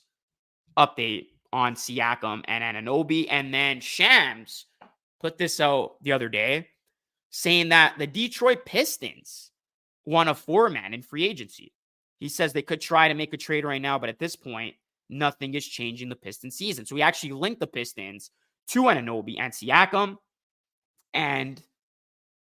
update 0.78 1.28
on 1.52 1.74
Siakam 1.74 2.42
and 2.46 2.62
Anunoby. 2.62 3.26
And 3.30 3.52
then 3.52 3.80
Shams 3.80 4.66
put 5.20 5.38
this 5.38 5.60
out 5.60 5.96
the 6.02 6.12
other 6.12 6.28
day 6.28 6.68
saying 7.30 7.70
that 7.70 7.94
the 7.98 8.06
Detroit 8.06 8.64
Pistons 8.64 9.50
want 10.04 10.28
a 10.28 10.34
four 10.34 10.68
man 10.68 10.94
in 10.94 11.02
free 11.02 11.24
agency. 11.24 11.72
He 12.18 12.28
says 12.28 12.52
they 12.52 12.62
could 12.62 12.80
try 12.80 13.08
to 13.08 13.14
make 13.14 13.34
a 13.34 13.36
trade 13.36 13.64
right 13.64 13.82
now, 13.82 13.98
but 13.98 14.08
at 14.08 14.18
this 14.18 14.36
point, 14.36 14.74
nothing 15.10 15.54
is 15.54 15.66
changing 15.66 16.08
the 16.08 16.16
Pistons 16.16 16.56
season. 16.56 16.86
So 16.86 16.94
we 16.94 17.02
actually 17.02 17.32
linked 17.32 17.60
the 17.60 17.66
Pistons 17.66 18.30
to 18.68 18.84
Anunoby 18.84 19.36
and 19.38 19.52
Siakam. 19.52 20.16
And 21.12 21.60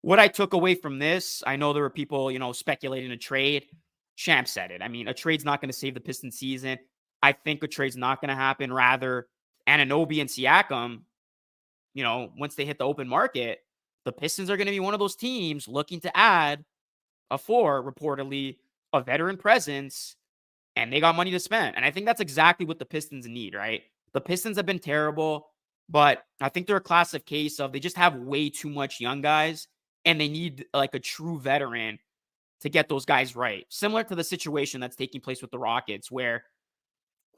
what 0.02 0.18
I 0.18 0.28
took 0.28 0.54
away 0.54 0.74
from 0.74 0.98
this, 0.98 1.42
I 1.46 1.56
know 1.56 1.72
there 1.72 1.82
were 1.82 1.90
people, 1.90 2.30
you 2.30 2.38
know, 2.38 2.52
speculating 2.52 3.12
a 3.12 3.16
trade. 3.16 3.66
Champ 4.16 4.48
said 4.48 4.70
it. 4.70 4.82
I 4.82 4.88
mean, 4.88 5.08
a 5.08 5.14
trade's 5.14 5.44
not 5.44 5.60
going 5.60 5.70
to 5.70 5.76
save 5.76 5.94
the 5.94 6.00
Pistons 6.00 6.36
season. 6.36 6.78
I 7.22 7.32
think 7.32 7.62
a 7.62 7.68
trade's 7.68 7.96
not 7.96 8.20
going 8.20 8.28
to 8.30 8.34
happen. 8.34 8.72
Rather, 8.72 9.26
Anunoby 9.68 10.20
and 10.20 10.30
Siakam, 10.30 11.02
you 11.94 12.02
know, 12.02 12.30
once 12.38 12.54
they 12.54 12.64
hit 12.64 12.78
the 12.78 12.86
open 12.86 13.08
market, 13.08 13.60
the 14.04 14.12
Pistons 14.12 14.50
are 14.50 14.56
going 14.56 14.66
to 14.66 14.72
be 14.72 14.80
one 14.80 14.94
of 14.94 15.00
those 15.00 15.16
teams 15.16 15.68
looking 15.68 16.00
to 16.00 16.16
add 16.16 16.64
a 17.30 17.38
four, 17.38 17.82
reportedly, 17.82 18.56
a 18.92 19.00
veteran 19.00 19.36
presence, 19.36 20.16
and 20.76 20.92
they 20.92 21.00
got 21.00 21.14
money 21.14 21.30
to 21.30 21.40
spend. 21.40 21.76
And 21.76 21.84
I 21.84 21.90
think 21.90 22.06
that's 22.06 22.20
exactly 22.20 22.66
what 22.66 22.78
the 22.78 22.84
Pistons 22.84 23.26
need, 23.26 23.54
right? 23.54 23.82
The 24.12 24.20
Pistons 24.20 24.56
have 24.56 24.66
been 24.66 24.78
terrible, 24.78 25.48
but 25.88 26.24
I 26.40 26.48
think 26.48 26.66
they're 26.66 26.76
a 26.76 26.80
classic 26.80 27.26
case 27.26 27.60
of 27.60 27.72
they 27.72 27.80
just 27.80 27.96
have 27.96 28.16
way 28.16 28.50
too 28.50 28.70
much 28.70 29.00
young 29.00 29.20
guys 29.20 29.68
and 30.04 30.20
they 30.20 30.28
need 30.28 30.66
like 30.72 30.94
a 30.94 30.98
true 31.00 31.38
veteran 31.38 31.98
to 32.60 32.68
get 32.68 32.88
those 32.88 33.04
guys 33.04 33.36
right. 33.36 33.66
Similar 33.68 34.04
to 34.04 34.14
the 34.14 34.24
situation 34.24 34.80
that's 34.80 34.96
taking 34.96 35.20
place 35.20 35.42
with 35.42 35.50
the 35.50 35.58
Rockets, 35.58 36.10
where 36.10 36.44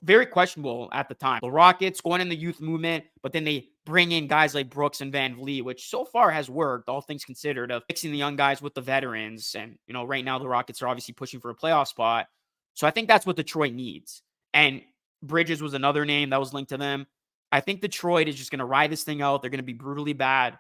very 0.03 0.27
questionable 0.27 0.89
at 0.93 1.09
the 1.09 1.15
time. 1.15 1.41
The 1.43 1.51
Rockets 1.51 2.01
going 2.01 2.21
in 2.21 2.29
the 2.29 2.37
youth 2.37 2.61
movement, 2.61 3.05
but 3.23 3.33
then 3.33 3.45
they 3.45 3.69
bring 3.85 4.13
in 4.13 4.27
guys 4.27 4.55
like 4.55 4.71
Brooks 4.71 5.01
and 5.01 5.13
VanVleet, 5.13 5.63
which 5.65 5.89
so 5.89 6.05
far 6.05 6.31
has 6.31 6.51
worked, 6.51 6.89
all 6.89 7.01
things 7.01 7.25
considered, 7.25 7.71
of 7.71 7.83
mixing 7.89 8.13
the 8.13 8.19
young 8.19 8.37
guys 8.37 8.61
with 8.61 8.75
the 8.75 8.81
veterans. 8.81 9.55
And, 9.59 9.77
you 9.87 9.95
know, 9.95 10.05
right 10.05 10.25
now 10.25 10.39
the 10.39 10.49
Rockets 10.49 10.83
are 10.83 10.89
obviously 10.89 11.15
pushing 11.15 11.41
for 11.41 11.51
a 11.51 11.55
playoff 11.55 11.89
spot. 11.89 12.27
So 12.75 12.87
I 12.87 12.91
think 12.91 13.09
that's 13.09 13.27
what 13.27 13.37
Detroit 13.37 13.73
needs. 13.73 14.23
And 14.55 14.83
Bridges 15.23 15.63
was 15.63 15.75
another 15.75 16.05
name 16.05 16.31
that 16.31 16.41
was 16.41 16.53
linked 16.53 16.71
to 16.71 16.79
them. 16.79 17.07
I 17.53 17.61
think 17.61 17.81
Detroit 17.81 18.29
is 18.29 18.35
just 18.35 18.51
going 18.51 18.61
to 18.61 18.65
ride 18.65 18.91
this 18.91 19.05
thing 19.05 19.23
out. 19.23 19.43
They're 19.43 19.51
going 19.51 19.59
to 19.59 19.65
be 19.65 19.73
brutally 19.73 20.15
bad. 20.15 20.59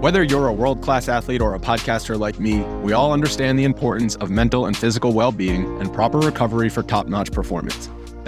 Whether 0.00 0.22
you're 0.22 0.46
a 0.46 0.52
world 0.52 0.80
class 0.80 1.08
athlete 1.08 1.42
or 1.42 1.54
a 1.54 1.58
podcaster 1.58 2.18
like 2.18 2.40
me, 2.40 2.60
we 2.82 2.94
all 2.94 3.12
understand 3.12 3.58
the 3.58 3.64
importance 3.64 4.14
of 4.16 4.30
mental 4.30 4.64
and 4.64 4.74
physical 4.74 5.12
well 5.12 5.30
being 5.30 5.78
and 5.78 5.92
proper 5.92 6.18
recovery 6.18 6.70
for 6.70 6.82
top 6.82 7.06
notch 7.06 7.32
performance. 7.32 7.90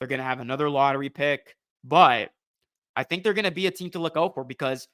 They're 0.00 0.08
going 0.08 0.18
to 0.18 0.24
have 0.24 0.40
another 0.40 0.70
lottery 0.70 1.10
pick, 1.10 1.56
but 1.84 2.30
I 2.96 3.04
think 3.04 3.22
they're 3.22 3.34
going 3.34 3.44
to 3.44 3.50
be 3.50 3.66
a 3.66 3.70
team 3.70 3.90
to 3.90 3.98
look 3.98 4.16
out 4.16 4.34
for 4.34 4.44
because 4.44 4.88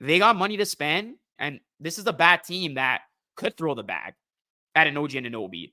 they 0.00 0.18
got 0.18 0.36
money 0.36 0.58
to 0.58 0.66
spend. 0.66 1.16
And 1.38 1.60
this 1.80 1.98
is 1.98 2.06
a 2.06 2.12
bad 2.12 2.44
team 2.44 2.74
that 2.74 3.00
could 3.36 3.56
throw 3.56 3.74
the 3.74 3.82
bag 3.82 4.12
at 4.74 4.86
an 4.86 4.98
OG 4.98 5.12
Anunoby, 5.12 5.72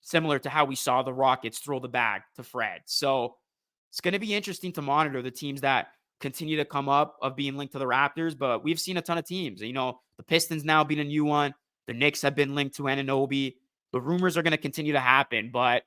similar 0.00 0.38
to 0.38 0.48
how 0.48 0.64
we 0.64 0.74
saw 0.74 1.02
the 1.02 1.12
Rockets 1.12 1.58
throw 1.58 1.78
the 1.78 1.88
bag 1.88 2.22
to 2.36 2.42
Fred. 2.42 2.80
So 2.86 3.36
it's 3.90 4.00
going 4.00 4.14
to 4.14 4.18
be 4.18 4.34
interesting 4.34 4.72
to 4.72 4.82
monitor 4.82 5.20
the 5.20 5.30
teams 5.30 5.60
that 5.60 5.88
continue 6.20 6.56
to 6.56 6.64
come 6.64 6.88
up 6.88 7.16
of 7.20 7.36
being 7.36 7.56
linked 7.56 7.72
to 7.72 7.78
the 7.78 7.84
Raptors. 7.84 8.36
But 8.36 8.64
we've 8.64 8.80
seen 8.80 8.96
a 8.96 9.02
ton 9.02 9.18
of 9.18 9.26
teams. 9.26 9.60
You 9.60 9.74
know, 9.74 10.00
the 10.16 10.22
Pistons 10.22 10.64
now 10.64 10.82
being 10.84 11.00
a 11.00 11.04
new 11.04 11.26
one. 11.26 11.54
The 11.86 11.92
Knicks 11.92 12.22
have 12.22 12.34
been 12.34 12.54
linked 12.54 12.76
to 12.76 12.84
Anunoby. 12.84 13.56
The 13.92 14.00
rumors 14.00 14.38
are 14.38 14.42
going 14.42 14.52
to 14.52 14.56
continue 14.56 14.94
to 14.94 15.00
happen, 15.00 15.50
but 15.52 15.82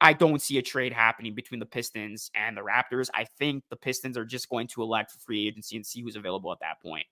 I 0.00 0.12
don't 0.12 0.42
see 0.42 0.58
a 0.58 0.62
trade 0.62 0.92
happening 0.92 1.34
between 1.34 1.60
the 1.60 1.66
Pistons 1.66 2.30
and 2.34 2.56
the 2.56 2.62
Raptors. 2.62 3.08
I 3.14 3.24
think 3.38 3.64
the 3.70 3.76
Pistons 3.76 4.18
are 4.18 4.24
just 4.24 4.48
going 4.48 4.66
to 4.68 4.82
elect 4.82 5.12
free 5.20 5.46
agency 5.46 5.76
and 5.76 5.86
see 5.86 6.02
who's 6.02 6.16
available 6.16 6.52
at 6.52 6.60
that 6.60 6.80
point. 6.82 7.06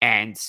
And, 0.00 0.40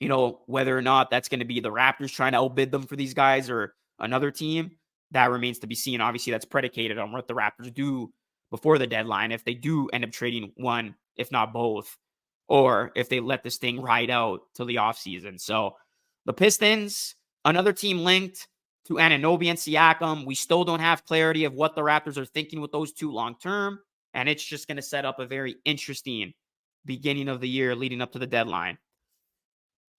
you 0.00 0.08
know, 0.08 0.40
whether 0.46 0.76
or 0.76 0.82
not 0.82 1.10
that's 1.10 1.28
going 1.28 1.40
to 1.40 1.46
be 1.46 1.60
the 1.60 1.70
Raptors 1.70 2.12
trying 2.12 2.32
to 2.32 2.38
outbid 2.38 2.72
them 2.72 2.82
for 2.82 2.96
these 2.96 3.14
guys 3.14 3.48
or 3.50 3.74
another 3.98 4.30
team, 4.30 4.72
that 5.12 5.30
remains 5.30 5.58
to 5.60 5.66
be 5.66 5.74
seen. 5.74 6.00
Obviously, 6.00 6.32
that's 6.32 6.44
predicated 6.44 6.98
on 6.98 7.12
what 7.12 7.28
the 7.28 7.34
Raptors 7.34 7.72
do 7.72 8.12
before 8.50 8.78
the 8.78 8.86
deadline. 8.86 9.32
If 9.32 9.44
they 9.44 9.54
do 9.54 9.88
end 9.92 10.04
up 10.04 10.12
trading 10.12 10.52
one, 10.56 10.94
if 11.16 11.30
not 11.30 11.52
both, 11.52 11.96
or 12.48 12.90
if 12.96 13.08
they 13.08 13.20
let 13.20 13.44
this 13.44 13.58
thing 13.58 13.80
ride 13.80 14.10
out 14.10 14.40
till 14.54 14.66
the 14.66 14.76
offseason. 14.76 15.40
So 15.40 15.76
the 16.26 16.32
Pistons, 16.32 17.14
another 17.44 17.72
team 17.72 18.00
linked 18.00 18.48
to 18.86 18.94
Anunoby 18.94 19.46
and 19.46 19.58
Siakam. 19.58 20.24
We 20.24 20.34
still 20.34 20.64
don't 20.64 20.80
have 20.80 21.04
clarity 21.04 21.44
of 21.44 21.54
what 21.54 21.74
the 21.74 21.82
Raptors 21.82 22.16
are 22.16 22.24
thinking 22.24 22.60
with 22.60 22.72
those 22.72 22.92
two 22.92 23.12
long 23.12 23.36
term. 23.40 23.80
And 24.14 24.28
it's 24.28 24.44
just 24.44 24.66
going 24.66 24.76
to 24.76 24.82
set 24.82 25.04
up 25.04 25.20
a 25.20 25.26
very 25.26 25.56
interesting 25.64 26.32
beginning 26.84 27.28
of 27.28 27.40
the 27.40 27.48
year 27.48 27.74
leading 27.76 28.00
up 28.00 28.12
to 28.12 28.18
the 28.18 28.26
deadline. 28.26 28.78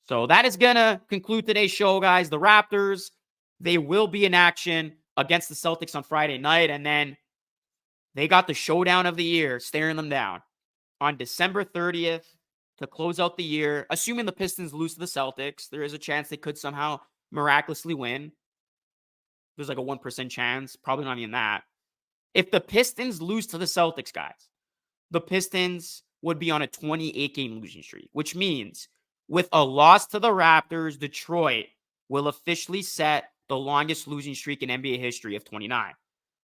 So 0.08 0.28
that 0.28 0.46
is 0.46 0.58
going 0.58 0.76
to 0.76 1.00
conclude 1.10 1.46
today's 1.46 1.72
show, 1.72 2.00
guys. 2.00 2.30
The 2.30 2.39
Raptors, 2.39 3.12
they 3.60 3.78
will 3.78 4.08
be 4.08 4.26
in 4.26 4.34
action 4.34 4.94
against 5.15 5.48
the 5.48 5.56
Celtics 5.56 5.96
on 5.96 6.04
Friday 6.04 6.38
night. 6.38 6.70
And 6.70 6.86
then 6.86 7.15
they 8.15 8.28
got 8.28 8.48
the 8.48 8.54
showdown 8.54 9.06
of 9.06 9.15
the 9.15 9.24
year 9.24 9.60
staring 9.60 9.96
them 9.96 10.10
down 10.10 10.41
on 11.00 11.17
December 11.17 11.63
30th 11.63 12.26
to 12.80 12.88
close 12.88 13.20
out 13.20 13.38
the 13.38 13.44
year. 13.44 13.86
Assuming 13.89 14.26
the 14.26 14.32
Pistons 14.32 14.74
lose 14.74 14.96
to 14.96 15.00
the 15.00 15.06
Celtics, 15.06 15.70
there 15.70 15.84
is 15.84 15.94
a 15.94 16.00
chance 16.00 16.28
they 16.28 16.38
could 16.38 16.58
somehow 16.58 17.00
miraculously 17.32 17.94
win. 17.94 18.32
There's 19.56 19.70
like 19.70 19.78
a 19.78 19.82
1% 19.82 20.30
chance, 20.30 20.76
probably 20.76 21.06
not 21.06 21.18
even 21.18 21.32
that. 21.32 21.64
If 22.34 22.52
the 22.52 22.62
Pistons 22.62 23.22
lose 23.22 23.48
to 23.48 23.58
the 23.58 23.66
Celtics, 23.66 24.14
guys, 24.14 24.50
the 25.12 25.22
Pistons 25.22 26.04
would 26.22 26.40
be 26.40 26.52
on 26.52 26.62
a 26.62 26.68
28 26.68 27.36
game 27.36 27.60
losing 27.60 27.84
streak, 27.84 28.10
which 28.14 28.36
means 28.36 28.88
With 29.28 29.48
a 29.54 29.64
loss 29.64 30.08
to 30.08 30.20
the 30.20 30.30
Raptors, 30.30 31.00
Detroit 31.00 31.68
will 32.10 32.28
officially 32.28 32.82
set 32.82 33.32
the 33.48 33.58
longest 33.58 34.08
losing 34.08 34.36
streak 34.36 34.62
in 34.62 34.70
NBA 34.70 35.00
history 35.00 35.38
of 35.38 35.46
29. 35.46 35.94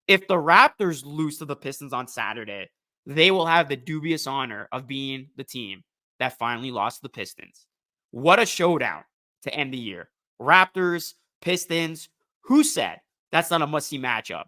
If 0.07 0.27
the 0.27 0.35
Raptors 0.35 1.03
lose 1.05 1.37
to 1.39 1.45
the 1.45 1.55
Pistons 1.55 1.91
on 1.91 2.07
Saturday, 2.07 2.69
they 3.05 3.29
will 3.31 3.45
have 3.45 3.67
the 3.67 3.75
dubious 3.75 4.25
honor 4.25 4.69
of 4.71 4.87
being 4.87 5.29
the 5.35 5.43
team 5.43 5.83
that 6.19 6.37
finally 6.37 6.71
lost 6.71 7.01
the 7.01 7.09
Pistons. 7.09 7.67
What 8.11 8.39
a 8.39 8.45
showdown 8.45 9.03
to 9.43 9.53
end 9.53 9.73
the 9.73 9.77
year. 9.77 10.09
Raptors, 10.41 11.15
Pistons. 11.41 12.07
Who 12.47 12.63
said 12.63 12.99
that's 13.31 13.51
not 13.51 13.61
a 13.61 13.67
must 13.67 13.89
see 13.89 13.99
matchup? 13.99 14.45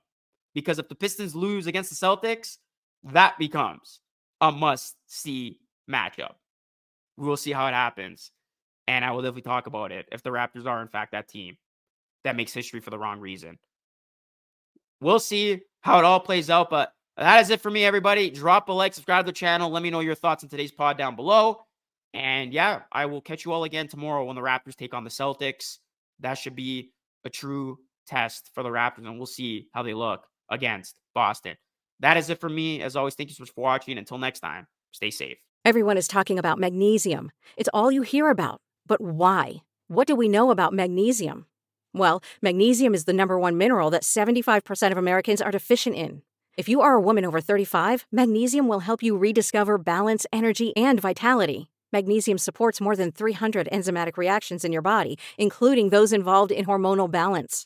Because 0.53 0.79
if 0.79 0.89
the 0.89 0.95
Pistons 0.95 1.35
lose 1.35 1.67
against 1.67 1.89
the 1.89 1.95
Celtics, 1.95 2.57
that 3.03 3.37
becomes 3.37 3.99
a 4.41 4.51
must 4.51 4.95
see 5.07 5.59
matchup. 5.89 6.33
We 7.17 7.27
will 7.27 7.37
see 7.37 7.51
how 7.51 7.67
it 7.67 7.73
happens. 7.73 8.31
And 8.87 9.05
I 9.05 9.11
will 9.11 9.21
definitely 9.21 9.43
talk 9.43 9.67
about 9.67 9.91
it 9.91 10.07
if 10.11 10.23
the 10.23 10.31
Raptors 10.31 10.65
are, 10.65 10.81
in 10.81 10.87
fact, 10.87 11.11
that 11.11 11.27
team 11.27 11.57
that 12.23 12.35
makes 12.35 12.53
history 12.53 12.79
for 12.79 12.89
the 12.89 12.97
wrong 12.97 13.19
reason. 13.19 13.59
We'll 15.01 15.19
see 15.19 15.61
how 15.81 15.99
it 15.99 16.05
all 16.05 16.19
plays 16.19 16.49
out. 16.49 16.69
But 16.69 16.93
that 17.17 17.41
is 17.41 17.49
it 17.49 17.61
for 17.61 17.69
me, 17.69 17.83
everybody. 17.83 18.29
Drop 18.29 18.69
a 18.69 18.71
like, 18.71 18.93
subscribe 18.93 19.25
to 19.25 19.31
the 19.31 19.35
channel. 19.35 19.69
Let 19.69 19.83
me 19.83 19.89
know 19.89 19.99
your 19.99 20.15
thoughts 20.15 20.43
on 20.43 20.49
today's 20.49 20.71
pod 20.71 20.97
down 20.97 21.15
below. 21.15 21.65
And 22.13 22.53
yeah, 22.53 22.81
I 22.91 23.05
will 23.05 23.21
catch 23.21 23.45
you 23.45 23.51
all 23.51 23.65
again 23.65 23.87
tomorrow 23.87 24.25
when 24.25 24.35
the 24.35 24.41
Raptors 24.41 24.75
take 24.75 24.93
on 24.93 25.03
the 25.03 25.09
Celtics. 25.09 25.77
That 26.21 26.35
should 26.35 26.55
be 26.55 26.91
a 27.25 27.29
true 27.29 27.77
test 28.09 28.49
for 28.53 28.63
the 28.63 28.69
Raptors, 28.69 29.05
and 29.05 29.17
we'll 29.17 29.25
see 29.25 29.67
how 29.73 29.83
they 29.83 29.93
look 29.93 30.25
against 30.49 30.99
Boston. 31.13 31.55
That 31.99 32.17
is 32.17 32.29
it 32.29 32.39
for 32.39 32.49
me. 32.49 32.81
As 32.81 32.95
always, 32.95 33.15
thank 33.15 33.29
you 33.29 33.35
so 33.35 33.43
much 33.43 33.51
for 33.51 33.61
watching. 33.61 33.97
Until 33.97 34.17
next 34.17 34.39
time, 34.39 34.67
stay 34.91 35.11
safe. 35.11 35.37
Everyone 35.65 35.97
is 35.97 36.07
talking 36.07 36.39
about 36.39 36.59
magnesium. 36.59 37.31
It's 37.57 37.69
all 37.73 37.91
you 37.91 38.01
hear 38.01 38.29
about. 38.29 38.61
But 38.87 39.01
why? 39.01 39.61
What 39.87 40.07
do 40.07 40.15
we 40.15 40.29
know 40.29 40.51
about 40.51 40.73
magnesium? 40.73 41.45
Well, 41.93 42.23
magnesium 42.41 42.93
is 42.93 43.05
the 43.05 43.13
number 43.13 43.37
one 43.37 43.57
mineral 43.57 43.89
that 43.89 44.03
75% 44.03 44.91
of 44.91 44.97
Americans 44.97 45.41
are 45.41 45.51
deficient 45.51 45.95
in. 45.95 46.21
If 46.57 46.69
you 46.69 46.81
are 46.81 46.93
a 46.93 47.01
woman 47.01 47.25
over 47.25 47.41
35, 47.41 48.05
magnesium 48.11 48.67
will 48.67 48.79
help 48.79 49.01
you 49.01 49.17
rediscover 49.17 49.77
balance, 49.77 50.25
energy, 50.31 50.75
and 50.77 50.99
vitality. 50.99 51.69
Magnesium 51.91 52.37
supports 52.37 52.79
more 52.79 52.95
than 52.95 53.11
300 53.11 53.67
enzymatic 53.71 54.17
reactions 54.17 54.63
in 54.63 54.71
your 54.71 54.81
body, 54.81 55.17
including 55.37 55.89
those 55.89 56.13
involved 56.13 56.51
in 56.51 56.65
hormonal 56.65 57.09
balance. 57.09 57.65